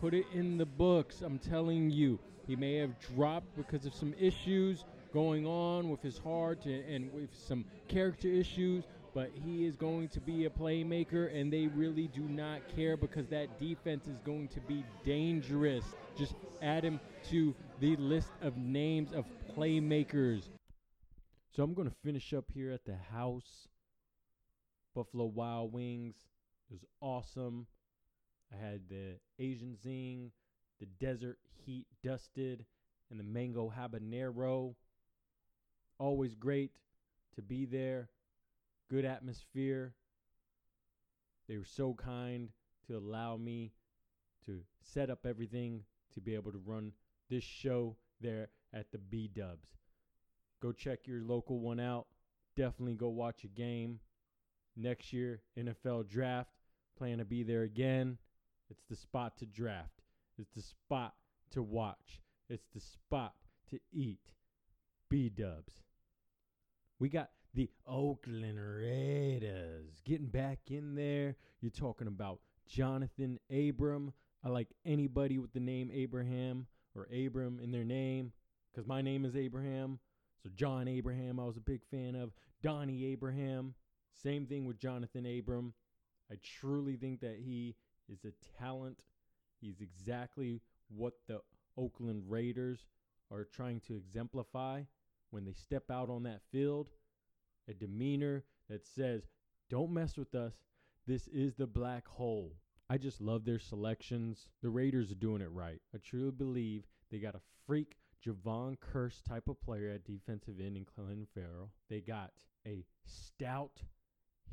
Put 0.00 0.14
it 0.14 0.26
in 0.32 0.58
the 0.58 0.66
books. 0.66 1.20
I'm 1.22 1.38
telling 1.38 1.90
you, 1.90 2.18
he 2.46 2.56
may 2.56 2.76
have 2.76 2.98
dropped 3.14 3.54
because 3.56 3.86
of 3.86 3.94
some 3.94 4.14
issues 4.18 4.84
going 5.12 5.46
on 5.46 5.88
with 5.90 6.02
his 6.02 6.18
heart 6.18 6.64
and, 6.64 6.84
and 6.86 7.12
with 7.12 7.30
some 7.46 7.64
character 7.88 8.28
issues, 8.28 8.84
but 9.14 9.30
he 9.44 9.64
is 9.64 9.76
going 9.76 10.08
to 10.08 10.20
be 10.20 10.44
a 10.44 10.50
playmaker, 10.50 11.32
and 11.34 11.52
they 11.52 11.68
really 11.68 12.08
do 12.08 12.22
not 12.22 12.60
care 12.74 12.96
because 12.96 13.28
that 13.28 13.60
defense 13.60 14.06
is 14.08 14.18
going 14.24 14.48
to 14.48 14.60
be 14.60 14.84
dangerous. 15.04 15.84
Just 16.18 16.34
add 16.60 16.84
him 16.84 16.98
to 17.30 17.54
the 17.80 17.94
list 17.96 18.30
of 18.42 18.56
names 18.56 19.12
of 19.12 19.24
playmakers. 19.56 20.42
So 21.54 21.62
I'm 21.62 21.74
going 21.74 21.88
to 21.88 21.94
finish 22.04 22.32
up 22.34 22.46
here 22.52 22.72
at 22.72 22.84
the 22.84 22.96
house. 23.12 23.68
Buffalo 24.94 25.26
Wild 25.26 25.72
Wings. 25.72 26.16
It 26.68 26.72
was 26.72 26.84
awesome. 27.00 27.66
I 28.52 28.56
had 28.56 28.80
the 28.88 29.16
Asian 29.38 29.76
Zing, 29.80 30.32
the 30.80 30.86
Desert 30.86 31.38
Heat 31.64 31.86
Dusted, 32.02 32.64
and 33.10 33.20
the 33.20 33.24
Mango 33.24 33.72
Habanero. 33.76 34.74
Always 35.98 36.34
great 36.34 36.72
to 37.36 37.42
be 37.42 37.64
there. 37.64 38.08
Good 38.90 39.04
atmosphere. 39.04 39.94
They 41.48 41.58
were 41.58 41.64
so 41.64 41.94
kind 41.94 42.50
to 42.86 42.96
allow 42.96 43.36
me 43.36 43.72
to 44.46 44.60
set 44.82 45.10
up 45.10 45.26
everything 45.26 45.82
to 46.14 46.20
be 46.20 46.34
able 46.34 46.52
to 46.52 46.62
run 46.64 46.92
this 47.30 47.44
show 47.44 47.96
there 48.20 48.48
at 48.72 48.92
the 48.92 48.98
B 48.98 49.28
Dubs. 49.34 49.68
Go 50.62 50.72
check 50.72 51.06
your 51.06 51.22
local 51.22 51.60
one 51.60 51.80
out. 51.80 52.06
Definitely 52.56 52.94
go 52.94 53.08
watch 53.08 53.44
a 53.44 53.48
game. 53.48 54.00
Next 54.76 55.12
year, 55.12 55.42
NFL 55.58 56.08
draft. 56.08 56.50
Plan 56.96 57.18
to 57.18 57.24
be 57.24 57.42
there 57.42 57.62
again. 57.62 58.18
It's 58.70 58.84
the 58.88 58.96
spot 58.96 59.36
to 59.38 59.46
draft. 59.46 60.02
It's 60.38 60.50
the 60.54 60.62
spot 60.62 61.14
to 61.50 61.62
watch. 61.62 62.22
It's 62.48 62.66
the 62.74 62.80
spot 62.80 63.34
to 63.70 63.80
eat. 63.92 64.20
B 65.08 65.28
Dubs. 65.28 65.82
We 66.98 67.08
got 67.08 67.30
the 67.54 67.70
Oakland 67.86 68.58
Raiders 68.58 70.02
getting 70.04 70.26
back 70.26 70.58
in 70.70 70.96
there. 70.96 71.36
You're 71.60 71.70
talking 71.70 72.08
about 72.08 72.40
Jonathan 72.66 73.38
Abram. 73.48 74.12
I 74.44 74.48
like 74.48 74.68
anybody 74.84 75.38
with 75.38 75.52
the 75.52 75.60
name 75.60 75.90
Abraham 75.94 76.66
or 76.96 77.06
Abram 77.14 77.60
in 77.62 77.70
their 77.70 77.84
name 77.84 78.32
because 78.72 78.88
my 78.88 79.02
name 79.02 79.24
is 79.24 79.36
Abraham. 79.36 80.00
So 80.42 80.50
John 80.56 80.88
Abraham, 80.88 81.38
I 81.38 81.44
was 81.44 81.56
a 81.56 81.60
big 81.60 81.82
fan 81.90 82.16
of. 82.16 82.32
Donnie 82.62 83.04
Abraham, 83.06 83.74
same 84.22 84.46
thing 84.46 84.64
with 84.64 84.78
Jonathan 84.78 85.26
Abram. 85.26 85.74
I 86.32 86.36
truly 86.42 86.96
think 86.96 87.20
that 87.20 87.36
he 87.44 87.76
is 88.08 88.24
a 88.24 88.32
talent. 88.58 88.98
He's 89.60 89.80
exactly 89.80 90.60
what 90.88 91.12
the 91.28 91.40
Oakland 91.76 92.24
Raiders 92.26 92.86
are 93.30 93.44
trying 93.44 93.80
to 93.86 93.96
exemplify 93.96 94.82
when 95.30 95.44
they 95.44 95.52
step 95.52 95.90
out 95.90 96.08
on 96.10 96.22
that 96.24 96.40
field. 96.50 96.88
A 97.68 97.74
demeanor 97.74 98.44
that 98.68 98.86
says, 98.86 99.22
don't 99.70 99.92
mess 99.92 100.16
with 100.16 100.34
us. 100.34 100.54
This 101.06 101.26
is 101.28 101.54
the 101.54 101.66
black 101.66 102.06
hole. 102.06 102.52
I 102.88 102.98
just 102.98 103.20
love 103.20 103.44
their 103.44 103.58
selections. 103.58 104.48
The 104.62 104.70
Raiders 104.70 105.10
are 105.10 105.16
doing 105.16 105.40
it 105.40 105.50
right. 105.50 105.80
I 105.94 105.98
truly 105.98 106.30
believe 106.30 106.84
they 107.10 107.18
got 107.18 107.34
a 107.34 107.40
freak 107.66 107.96
Jevon 108.24 108.76
Kearse 108.78 109.22
type 109.22 109.48
of 109.48 109.60
player 109.60 109.90
at 109.90 110.04
defensive 110.04 110.60
end 110.60 110.76
in 110.76 110.84
Clelin 110.84 111.26
Ferrell. 111.34 111.70
They 111.88 112.00
got 112.00 112.32
a 112.66 112.84
stout, 113.04 113.82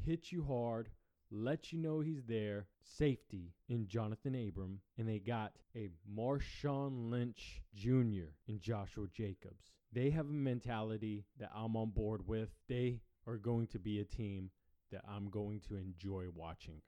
hit 0.06 0.32
you 0.32 0.44
hard, 0.44 0.90
let 1.30 1.72
you 1.72 1.80
know 1.80 2.02
he's 2.02 2.24
there, 2.26 2.68
safety 2.84 3.54
in 3.70 3.88
Jonathan 3.88 4.36
Abram, 4.36 4.82
and 4.98 5.08
they 5.08 5.20
got 5.20 5.54
a 5.76 5.90
Marshawn 6.14 7.10
Lynch 7.10 7.62
Jr. 7.74 8.34
in 8.48 8.60
Joshua 8.60 9.08
Jacobs. 9.14 9.72
They 9.94 10.10
have 10.12 10.28
a 10.28 10.34
mentality 10.34 11.26
that 11.38 11.52
I'm 11.54 11.76
on 11.76 11.90
board 11.90 12.28
with. 12.28 12.50
They 12.70 13.02
are 13.28 13.38
going 13.38 13.68
to 13.68 13.80
be 13.80 14.00
a 14.00 14.06
team 14.06 14.52
that 14.92 15.04
I'm 15.10 15.30
going 15.30 15.62
to 15.68 15.76
enjoy 15.76 16.28
watching. 16.34 16.82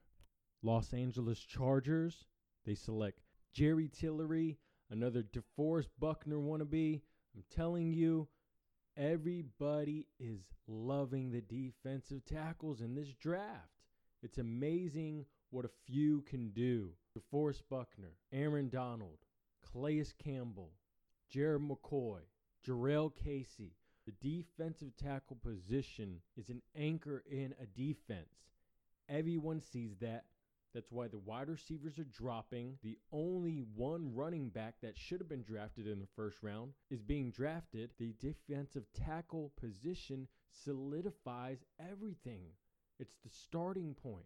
Los 0.62 0.94
Angeles 0.94 1.40
Chargers, 1.40 2.26
they 2.66 2.76
select 2.76 3.20
Jerry 3.54 3.90
Tillery, 3.90 4.58
another 4.90 5.24
DeForest 5.24 5.90
Buckner 6.00 6.38
wannabe. 6.38 7.02
I'm 7.36 7.44
telling 7.54 7.92
you, 7.92 8.30
everybody 8.96 10.08
is 10.20 10.40
loving 10.68 11.32
the 11.32 11.42
defensive 11.42 12.24
tackles 12.26 12.80
in 12.80 12.96
this 12.96 13.14
draft. 13.14 13.82
It's 14.22 14.38
amazing 14.38 15.26
what 15.50 15.66
a 15.66 15.72
few 15.86 16.22
can 16.22 16.52
do. 16.52 16.92
DeForest 17.18 17.64
Buckner, 17.70 18.16
Aaron 18.32 18.70
Donald, 18.70 19.18
Calais 19.70 20.06
Campbell, 20.24 20.72
Gerald 21.30 21.70
McCoy, 21.70 22.20
Jurrell 22.66 23.12
Casey. 23.24 23.74
The 24.06 24.14
defensive 24.22 24.96
tackle 24.98 25.38
position 25.44 26.22
is 26.38 26.50
an 26.50 26.62
anchor 26.78 27.24
in 27.30 27.54
a 27.62 27.66
defense. 27.66 28.36
Everyone 29.10 29.62
sees 29.62 29.96
that. 30.02 30.26
That's 30.74 30.92
why 30.92 31.08
the 31.08 31.20
wide 31.20 31.50
receivers 31.50 32.00
are 32.00 32.04
dropping. 32.06 32.78
The 32.84 32.98
only 33.12 33.64
one 33.76 34.16
running 34.16 34.50
back 34.50 34.76
that 34.82 34.98
should 34.98 35.20
have 35.20 35.30
been 35.30 35.44
drafted 35.44 35.88
in 35.88 36.00
the 36.00 36.08
first 36.16 36.42
round 36.42 36.72
is 36.90 37.02
being 37.04 37.32
drafted. 37.32 37.92
The 38.00 38.16
defensive 38.20 38.86
tackle 38.94 39.52
position 39.60 40.28
solidifies 40.52 41.64
everything. 41.80 42.48
It's 43.00 43.16
the 43.24 43.30
starting 43.30 43.94
point. 43.94 44.26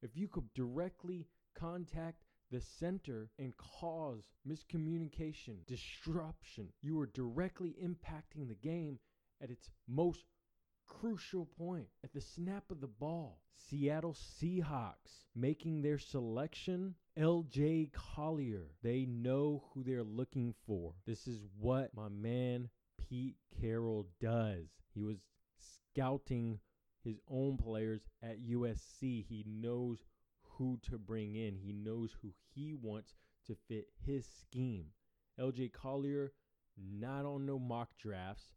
If 0.00 0.16
you 0.16 0.26
could 0.26 0.52
directly 0.54 1.26
contact 1.54 2.22
the 2.52 2.60
center 2.60 3.30
and 3.38 3.56
cause 3.56 4.22
miscommunication, 4.46 5.66
disruption, 5.66 6.68
you 6.82 7.00
are 7.00 7.06
directly 7.06 7.74
impacting 7.82 8.46
the 8.46 8.54
game 8.54 8.98
at 9.42 9.50
its 9.50 9.70
most 9.88 10.24
crucial 10.86 11.46
point 11.46 11.88
at 12.04 12.12
the 12.12 12.20
snap 12.20 12.64
of 12.70 12.80
the 12.80 12.86
ball. 12.86 13.40
Seattle 13.56 14.14
Seahawks 14.14 15.24
making 15.34 15.80
their 15.80 15.98
selection. 15.98 16.94
LJ 17.18 17.92
Collier. 17.92 18.70
They 18.82 19.06
know 19.06 19.64
who 19.72 19.82
they're 19.82 20.04
looking 20.04 20.54
for. 20.66 20.92
This 21.06 21.26
is 21.26 21.40
what 21.58 21.94
my 21.94 22.08
man 22.08 22.68
Pete 22.98 23.36
Carroll 23.60 24.08
does. 24.20 24.66
He 24.94 25.02
was 25.02 25.18
scouting 25.94 26.60
his 27.04 27.18
own 27.28 27.56
players 27.56 28.02
at 28.22 28.42
USC. 28.42 29.24
He 29.26 29.44
knows 29.46 30.04
who 30.62 30.78
to 30.88 30.96
bring 30.96 31.34
in, 31.34 31.56
he 31.56 31.72
knows 31.72 32.14
who 32.22 32.32
he 32.54 32.72
wants 32.72 33.16
to 33.44 33.56
fit 33.66 33.88
his 34.06 34.24
scheme. 34.40 34.86
LJ 35.40 35.72
Collier, 35.72 36.32
not 36.78 37.24
on 37.24 37.44
no 37.44 37.58
mock 37.58 37.88
drafts, 37.98 38.54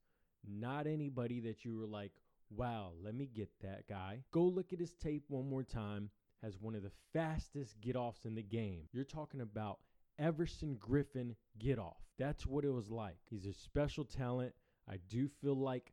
not 0.47 0.85
anybody 0.85 1.39
that 1.39 1.65
you 1.65 1.75
were 1.75 1.87
like, 1.87 2.11
wow, 2.51 2.91
let 3.03 3.15
me 3.15 3.25
get 3.25 3.49
that 3.63 3.87
guy. 3.89 4.19
Go 4.31 4.43
look 4.43 4.71
at 4.71 4.79
his 4.79 4.93
tape 4.93 5.23
one 5.29 5.49
more 5.49 5.63
time. 5.63 6.11
Has 6.43 6.61
one 6.61 6.75
of 6.75 6.83
the 6.83 6.91
fastest 7.11 7.81
get 7.81 7.95
offs 7.95 8.25
in 8.25 8.35
the 8.35 8.43
game. 8.43 8.83
You're 8.91 9.03
talking 9.03 9.41
about 9.41 9.79
Everson 10.19 10.77
Griffen 10.77 11.33
get 11.57 11.79
off. 11.79 12.03
That's 12.19 12.45
what 12.45 12.65
it 12.65 12.71
was 12.71 12.91
like. 12.91 13.17
He's 13.27 13.47
a 13.47 13.53
special 13.53 14.05
talent. 14.05 14.53
I 14.87 14.97
do 15.09 15.27
feel 15.41 15.55
like 15.55 15.91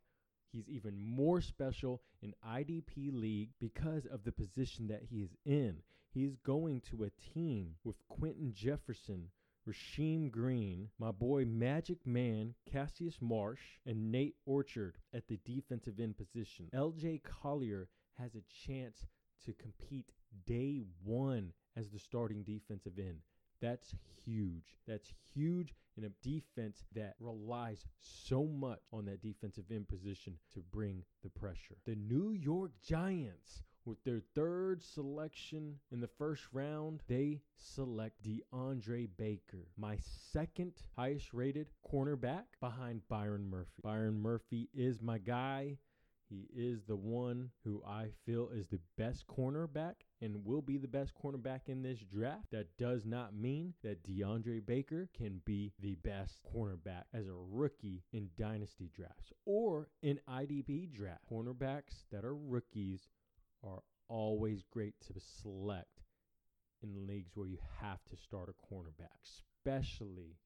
He's 0.53 0.69
even 0.69 0.95
more 1.03 1.41
special 1.41 2.03
in 2.21 2.35
IDP 2.47 3.11
League 3.11 3.49
because 3.59 4.05
of 4.05 4.23
the 4.23 4.31
position 4.31 4.87
that 4.87 5.01
he 5.01 5.17
is 5.21 5.35
in. 5.45 5.77
He's 6.13 6.35
going 6.45 6.81
to 6.91 7.05
a 7.05 7.33
team 7.33 7.75
with 7.83 8.07
Quinton 8.07 8.53
Jefferson, 8.53 9.29
Rasheem 9.67 10.29
Green, 10.29 10.89
my 10.99 11.11
boy 11.11 11.45
Magic 11.45 12.05
Man, 12.05 12.53
Cassius 12.71 13.17
Marsh, 13.19 13.79
and 13.85 14.11
Nate 14.11 14.35
Orchard 14.45 14.97
at 15.13 15.27
the 15.27 15.39
defensive 15.43 15.99
end 15.99 16.15
position. 16.17 16.69
LJ 16.73 17.23
Collier 17.23 17.87
has 18.19 18.35
a 18.35 18.67
chance 18.67 19.07
to 19.45 19.53
compete 19.53 20.11
day 20.45 20.83
one 21.03 21.51
as 21.75 21.89
the 21.89 21.99
starting 21.99 22.43
defensive 22.43 22.99
end. 22.99 23.21
That's 23.59 23.95
huge. 24.23 24.77
That's 24.87 25.11
huge 25.33 25.73
in 25.97 26.03
a 26.03 26.09
defense 26.21 26.83
that 26.93 27.15
relies 27.19 27.85
so 27.99 28.43
much 28.45 28.81
on 28.91 29.05
that 29.05 29.21
defensive 29.21 29.65
end 29.71 29.87
position 29.87 30.37
to 30.53 30.59
bring 30.59 31.03
the 31.23 31.29
pressure. 31.29 31.77
The 31.85 31.95
New 31.95 32.31
York 32.31 32.71
Giants, 32.85 33.63
with 33.85 34.03
their 34.03 34.21
third 34.33 34.83
selection 34.83 35.79
in 35.91 35.99
the 35.99 36.07
first 36.07 36.43
round, 36.53 37.01
they 37.07 37.41
select 37.57 38.23
DeAndre 38.23 39.09
Baker, 39.17 39.67
my 39.77 39.97
second 40.31 40.73
highest 40.95 41.33
rated 41.33 41.67
cornerback 41.91 42.43
behind 42.59 43.01
Byron 43.09 43.49
Murphy. 43.49 43.81
Byron 43.83 44.21
Murphy 44.21 44.69
is 44.73 45.01
my 45.01 45.17
guy. 45.17 45.77
He 46.29 46.47
is 46.55 46.83
the 46.85 46.95
one 46.95 47.51
who 47.63 47.83
I 47.85 48.07
feel 48.25 48.49
is 48.49 48.67
the 48.67 48.79
best 48.97 49.27
cornerback 49.27 49.95
and 50.21 50.45
will 50.45 50.61
be 50.61 50.77
the 50.77 50.87
best 50.87 51.13
cornerback 51.21 51.67
in 51.67 51.83
this 51.83 51.99
draft. 51.99 52.49
That 52.51 52.75
does 52.77 53.05
not 53.05 53.35
mean 53.35 53.73
that 53.83 54.03
DeAndre 54.03 54.65
Baker 54.65 55.09
can 55.15 55.41
be 55.45 55.73
the 55.79 55.95
best 55.95 56.39
cornerback 56.55 57.03
as 57.13 57.27
a 57.27 57.35
rookie 57.35 58.03
in 58.13 58.29
dynasty 58.37 58.89
drafts 58.95 59.31
or 59.45 59.89
in 60.01 60.19
IDP 60.27 60.91
draft. 60.91 61.29
Cornerbacks 61.29 62.05
that 62.11 62.25
are 62.25 62.35
rookies 62.35 63.09
are 63.63 63.79
always 64.09 64.63
great 64.71 64.95
to 65.07 65.13
select 65.41 66.03
in 66.81 67.07
leagues 67.07 67.31
where 67.35 67.47
you 67.47 67.57
have 67.81 67.99
to 68.09 68.17
start 68.17 68.49
a 68.49 68.73
cornerback, 68.73 69.17
especially 69.23 70.37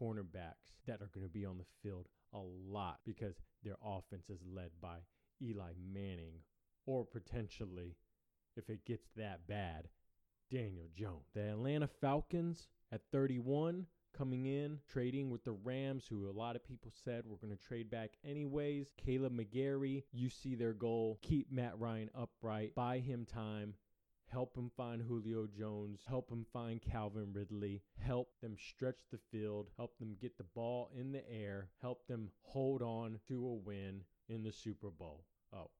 cornerbacks 0.00 0.74
that 0.86 1.00
are 1.00 1.10
going 1.14 1.26
to 1.26 1.32
be 1.32 1.44
on 1.44 1.58
the 1.58 1.64
field 1.82 2.06
a 2.34 2.38
lot 2.38 2.98
because 3.04 3.36
their 3.64 3.76
offense 3.84 4.28
is 4.28 4.40
led 4.52 4.70
by 4.80 4.98
Eli 5.40 5.72
Manning 5.92 6.40
or 6.86 7.04
potentially, 7.04 7.96
if 8.56 8.68
it 8.68 8.84
gets 8.84 9.08
that 9.16 9.46
bad, 9.46 9.88
Daniel 10.50 10.88
Jones. 10.96 11.26
The 11.34 11.50
Atlanta 11.50 11.88
Falcons 12.00 12.68
at 12.90 13.02
31 13.12 13.86
coming 14.18 14.46
in, 14.46 14.80
trading 14.90 15.30
with 15.30 15.44
the 15.44 15.52
Rams, 15.52 16.04
who 16.08 16.28
a 16.28 16.32
lot 16.32 16.56
of 16.56 16.66
people 16.66 16.92
said 17.04 17.22
were 17.24 17.36
going 17.36 17.56
to 17.56 17.62
trade 17.62 17.88
back 17.88 18.10
anyways. 18.24 18.88
Kaleb 19.06 19.30
McGary, 19.30 20.02
you 20.12 20.28
see 20.28 20.56
their 20.56 20.72
goal. 20.72 21.20
Keep 21.22 21.52
Matt 21.52 21.78
Ryan 21.78 22.10
upright, 22.16 22.74
buy 22.74 22.98
him 22.98 23.24
time, 23.24 23.74
help 24.26 24.56
him 24.56 24.72
find 24.76 25.00
Julio 25.02 25.46
Jones, 25.46 26.00
help 26.08 26.30
him 26.30 26.44
find 26.52 26.82
Calvin 26.82 27.28
Ridley, 27.32 27.80
help 28.00 28.30
them 28.42 28.56
stretch 28.58 28.98
the 29.12 29.20
field, 29.30 29.68
help 29.76 29.96
them 29.98 30.16
get 30.20 30.36
the 30.36 30.44
ball 30.54 30.90
in 30.98 31.12
the 31.12 31.22
air, 31.30 31.68
help 31.80 32.04
them 32.08 32.30
hold 32.42 32.82
on 32.82 33.20
to 33.28 33.46
a 33.46 33.54
win 33.54 34.02
in 34.28 34.42
the 34.42 34.52
Super 34.52 34.90
Bowl. 34.90 35.24
Oh, 35.54 35.70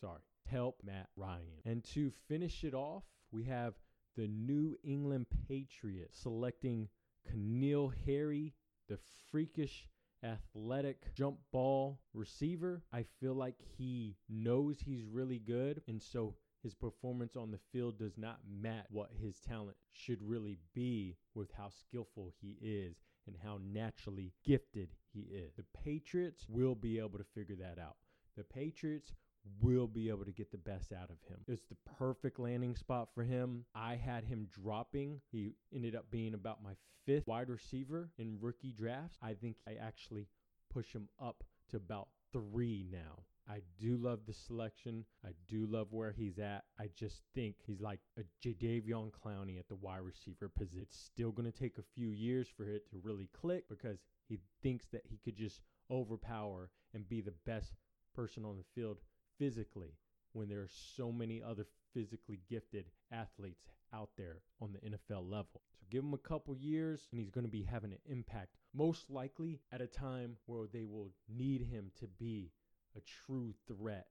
sorry. 0.00 0.20
Help 0.50 0.78
Matt 0.82 1.08
Ryan. 1.16 1.60
And 1.66 1.84
to 1.92 2.12
finish 2.28 2.64
it 2.64 2.74
off, 2.74 3.04
we 3.30 3.44
have 3.44 3.74
the 4.16 4.28
New 4.28 4.78
England 4.84 5.26
Patriots 5.48 6.18
selecting 6.20 6.88
N'Keal 7.32 7.92
Harry, 8.06 8.54
the 8.88 8.98
freakish 9.30 9.88
athletic 10.22 11.14
jump 11.14 11.38
ball 11.52 12.00
receiver. 12.12 12.82
I 12.92 13.04
feel 13.20 13.34
like 13.34 13.56
he 13.78 14.16
knows 14.28 14.80
he's 14.80 15.04
really 15.04 15.38
good. 15.38 15.82
And 15.86 16.02
so 16.02 16.34
his 16.62 16.74
performance 16.74 17.36
on 17.36 17.50
the 17.50 17.60
field 17.72 17.98
does 17.98 18.16
not 18.16 18.38
match 18.48 18.86
what 18.90 19.10
his 19.20 19.38
talent 19.40 19.76
should 19.92 20.22
really 20.22 20.58
be 20.74 21.16
with 21.34 21.50
how 21.52 21.68
skillful 21.68 22.32
he 22.40 22.56
is 22.62 22.96
and 23.26 23.36
how 23.42 23.58
naturally 23.62 24.32
gifted 24.44 24.88
he 25.12 25.20
is. 25.20 25.52
The 25.56 25.64
Patriots 25.84 26.46
will 26.48 26.74
be 26.74 26.98
able 26.98 27.18
to 27.18 27.24
figure 27.34 27.56
that 27.56 27.78
out. 27.78 27.96
The 28.36 28.44
Patriots 28.44 29.12
will 29.60 29.86
be 29.86 30.08
able 30.08 30.24
to 30.24 30.32
get 30.32 30.50
the 30.50 30.58
best 30.58 30.92
out 30.92 31.10
of 31.10 31.16
him. 31.28 31.38
It's 31.48 31.66
the 31.66 31.76
perfect 31.98 32.38
landing 32.38 32.76
spot 32.76 33.08
for 33.14 33.22
him. 33.22 33.64
I 33.74 33.96
had 33.96 34.24
him 34.24 34.48
dropping. 34.52 35.20
He 35.30 35.52
ended 35.74 35.94
up 35.94 36.10
being 36.10 36.34
about 36.34 36.62
my 36.62 36.72
fifth 37.06 37.26
wide 37.26 37.48
receiver 37.48 38.10
in 38.18 38.38
rookie 38.40 38.72
drafts. 38.72 39.18
I 39.22 39.34
think 39.34 39.56
I 39.68 39.74
actually 39.74 40.26
push 40.72 40.92
him 40.92 41.08
up 41.20 41.44
to 41.70 41.76
about 41.76 42.08
three 42.32 42.86
now 42.90 43.24
I 43.48 43.60
do 43.78 43.96
love 43.96 44.20
the 44.26 44.32
selection. 44.32 45.04
I 45.24 45.30
do 45.48 45.66
love 45.66 45.88
where 45.90 46.12
he's 46.12 46.38
at. 46.38 46.64
I 46.78 46.88
just 46.96 47.20
think 47.34 47.56
he's 47.66 47.80
like 47.80 48.00
a 48.18 48.22
Jadeveon 48.42 49.10
Clowney 49.12 49.58
at 49.58 49.68
the 49.68 49.74
wide 49.74 50.00
receiver 50.00 50.48
position. 50.48 50.82
It's 50.82 50.98
still 50.98 51.30
going 51.30 51.50
to 51.50 51.58
take 51.58 51.76
a 51.78 51.84
few 51.94 52.08
years 52.08 52.48
for 52.48 52.64
it 52.64 52.88
to 52.90 53.00
really 53.02 53.28
click 53.38 53.64
because 53.68 53.98
he 54.28 54.38
thinks 54.62 54.86
that 54.92 55.02
he 55.04 55.18
could 55.24 55.36
just 55.36 55.60
overpower 55.90 56.70
and 56.94 57.08
be 57.08 57.20
the 57.20 57.34
best 57.44 57.74
person 58.14 58.44
on 58.44 58.56
the 58.56 58.64
field 58.74 58.98
physically 59.38 59.96
when 60.32 60.48
there 60.48 60.60
are 60.60 60.70
so 60.96 61.12
many 61.12 61.42
other 61.42 61.66
physically 61.92 62.40
gifted 62.50 62.86
athletes 63.12 63.68
out 63.94 64.10
there 64.16 64.38
on 64.60 64.72
the 64.72 64.90
NFL 64.90 65.30
level. 65.30 65.62
So 65.78 65.86
give 65.90 66.02
him 66.02 66.14
a 66.14 66.18
couple 66.18 66.56
years 66.56 67.06
and 67.10 67.20
he's 67.20 67.30
going 67.30 67.44
to 67.44 67.50
be 67.50 67.62
having 67.62 67.92
an 67.92 67.98
impact, 68.06 68.56
most 68.74 69.10
likely 69.10 69.60
at 69.72 69.80
a 69.80 69.86
time 69.86 70.36
where 70.46 70.66
they 70.72 70.84
will 70.84 71.12
need 71.28 71.62
him 71.62 71.92
to 72.00 72.06
be 72.18 72.50
a 72.96 73.00
true 73.00 73.54
threat, 73.68 74.06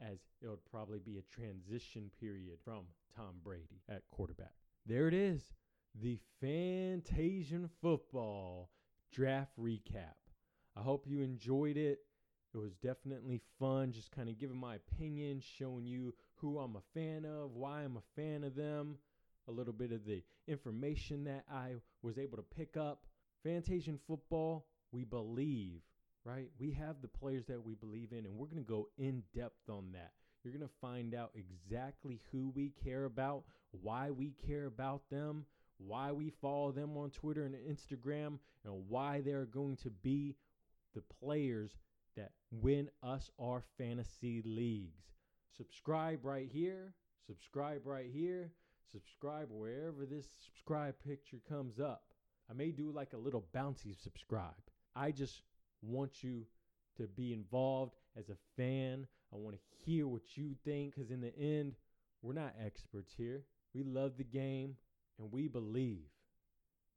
as 0.00 0.18
it 0.42 0.48
would 0.48 0.64
probably 0.70 0.98
be 0.98 1.18
a 1.18 1.22
transition 1.34 2.10
period 2.18 2.58
from 2.64 2.84
Tom 3.14 3.36
Brady 3.42 3.82
at 3.88 4.02
quarterback. 4.10 4.52
There 4.86 5.08
it 5.08 5.14
is, 5.14 5.42
the 5.94 6.18
Fantasian 6.42 7.68
Football 7.82 8.70
Draft 9.12 9.52
Recap. 9.58 10.14
I 10.76 10.82
hope 10.82 11.06
you 11.06 11.22
enjoyed 11.22 11.76
it. 11.76 12.00
It 12.56 12.62
was 12.62 12.72
definitely 12.82 13.42
fun, 13.60 13.92
just 13.92 14.10
kind 14.12 14.30
of 14.30 14.38
giving 14.38 14.56
my 14.56 14.76
opinion, 14.76 15.42
showing 15.58 15.84
you 15.84 16.14
who 16.36 16.58
I'm 16.58 16.76
a 16.76 16.98
fan 16.98 17.26
of, 17.26 17.54
why 17.54 17.82
I'm 17.82 17.98
a 17.98 18.20
fan 18.20 18.44
of 18.44 18.54
them, 18.54 18.96
a 19.46 19.52
little 19.52 19.74
bit 19.74 19.92
of 19.92 20.06
the 20.06 20.22
information 20.48 21.24
that 21.24 21.44
I 21.52 21.72
was 22.00 22.16
able 22.16 22.38
to 22.38 22.42
pick 22.42 22.78
up. 22.78 23.04
Fantasian 23.44 23.98
football, 24.06 24.64
we 24.90 25.04
believe, 25.04 25.82
right? 26.24 26.48
We 26.58 26.70
have 26.70 27.02
the 27.02 27.08
players 27.08 27.44
that 27.48 27.62
we 27.62 27.74
believe 27.74 28.12
in, 28.12 28.24
and 28.24 28.38
we're 28.38 28.46
going 28.46 28.64
to 28.64 28.68
go 28.68 28.88
in 28.96 29.22
depth 29.34 29.68
on 29.68 29.92
that. 29.92 30.12
You're 30.42 30.54
going 30.54 30.66
to 30.66 30.74
find 30.80 31.14
out 31.14 31.32
exactly 31.34 32.22
who 32.32 32.52
we 32.54 32.72
care 32.82 33.04
about, 33.04 33.44
why 33.82 34.10
we 34.10 34.32
care 34.46 34.64
about 34.64 35.02
them, 35.10 35.44
why 35.76 36.10
we 36.10 36.30
follow 36.40 36.72
them 36.72 36.96
on 36.96 37.10
Twitter 37.10 37.44
and 37.44 37.54
Instagram, 37.54 38.38
and 38.64 38.88
why 38.88 39.20
they're 39.20 39.44
going 39.44 39.76
to 39.82 39.90
be 39.90 40.36
the 40.94 41.02
players 41.20 41.72
that 42.16 42.32
win 42.50 42.90
us 43.02 43.30
our 43.40 43.62
fantasy 43.78 44.42
leagues. 44.44 45.04
Subscribe 45.56 46.24
right 46.24 46.48
here, 46.52 46.94
subscribe 47.26 47.86
right 47.86 48.10
here, 48.12 48.52
subscribe 48.90 49.48
wherever 49.50 50.06
this 50.06 50.26
subscribe 50.44 50.94
picture 51.06 51.40
comes 51.48 51.80
up. 51.80 52.04
I 52.50 52.54
may 52.54 52.70
do 52.70 52.90
like 52.90 53.12
a 53.12 53.18
little 53.18 53.44
bouncy 53.54 53.96
subscribe. 54.00 54.54
I 54.94 55.10
just 55.10 55.42
want 55.82 56.22
you 56.22 56.46
to 56.96 57.06
be 57.06 57.32
involved 57.32 57.96
as 58.16 58.28
a 58.28 58.36
fan. 58.56 59.06
I 59.32 59.36
want 59.36 59.56
to 59.56 59.62
hear 59.84 60.06
what 60.06 60.36
you 60.36 60.54
think 60.64 60.94
because, 60.94 61.10
in 61.10 61.20
the 61.20 61.36
end, 61.38 61.74
we're 62.22 62.32
not 62.32 62.54
experts 62.64 63.12
here. 63.16 63.42
We 63.74 63.82
love 63.82 64.16
the 64.16 64.24
game 64.24 64.76
and 65.18 65.30
we 65.30 65.48
believe. 65.48 66.06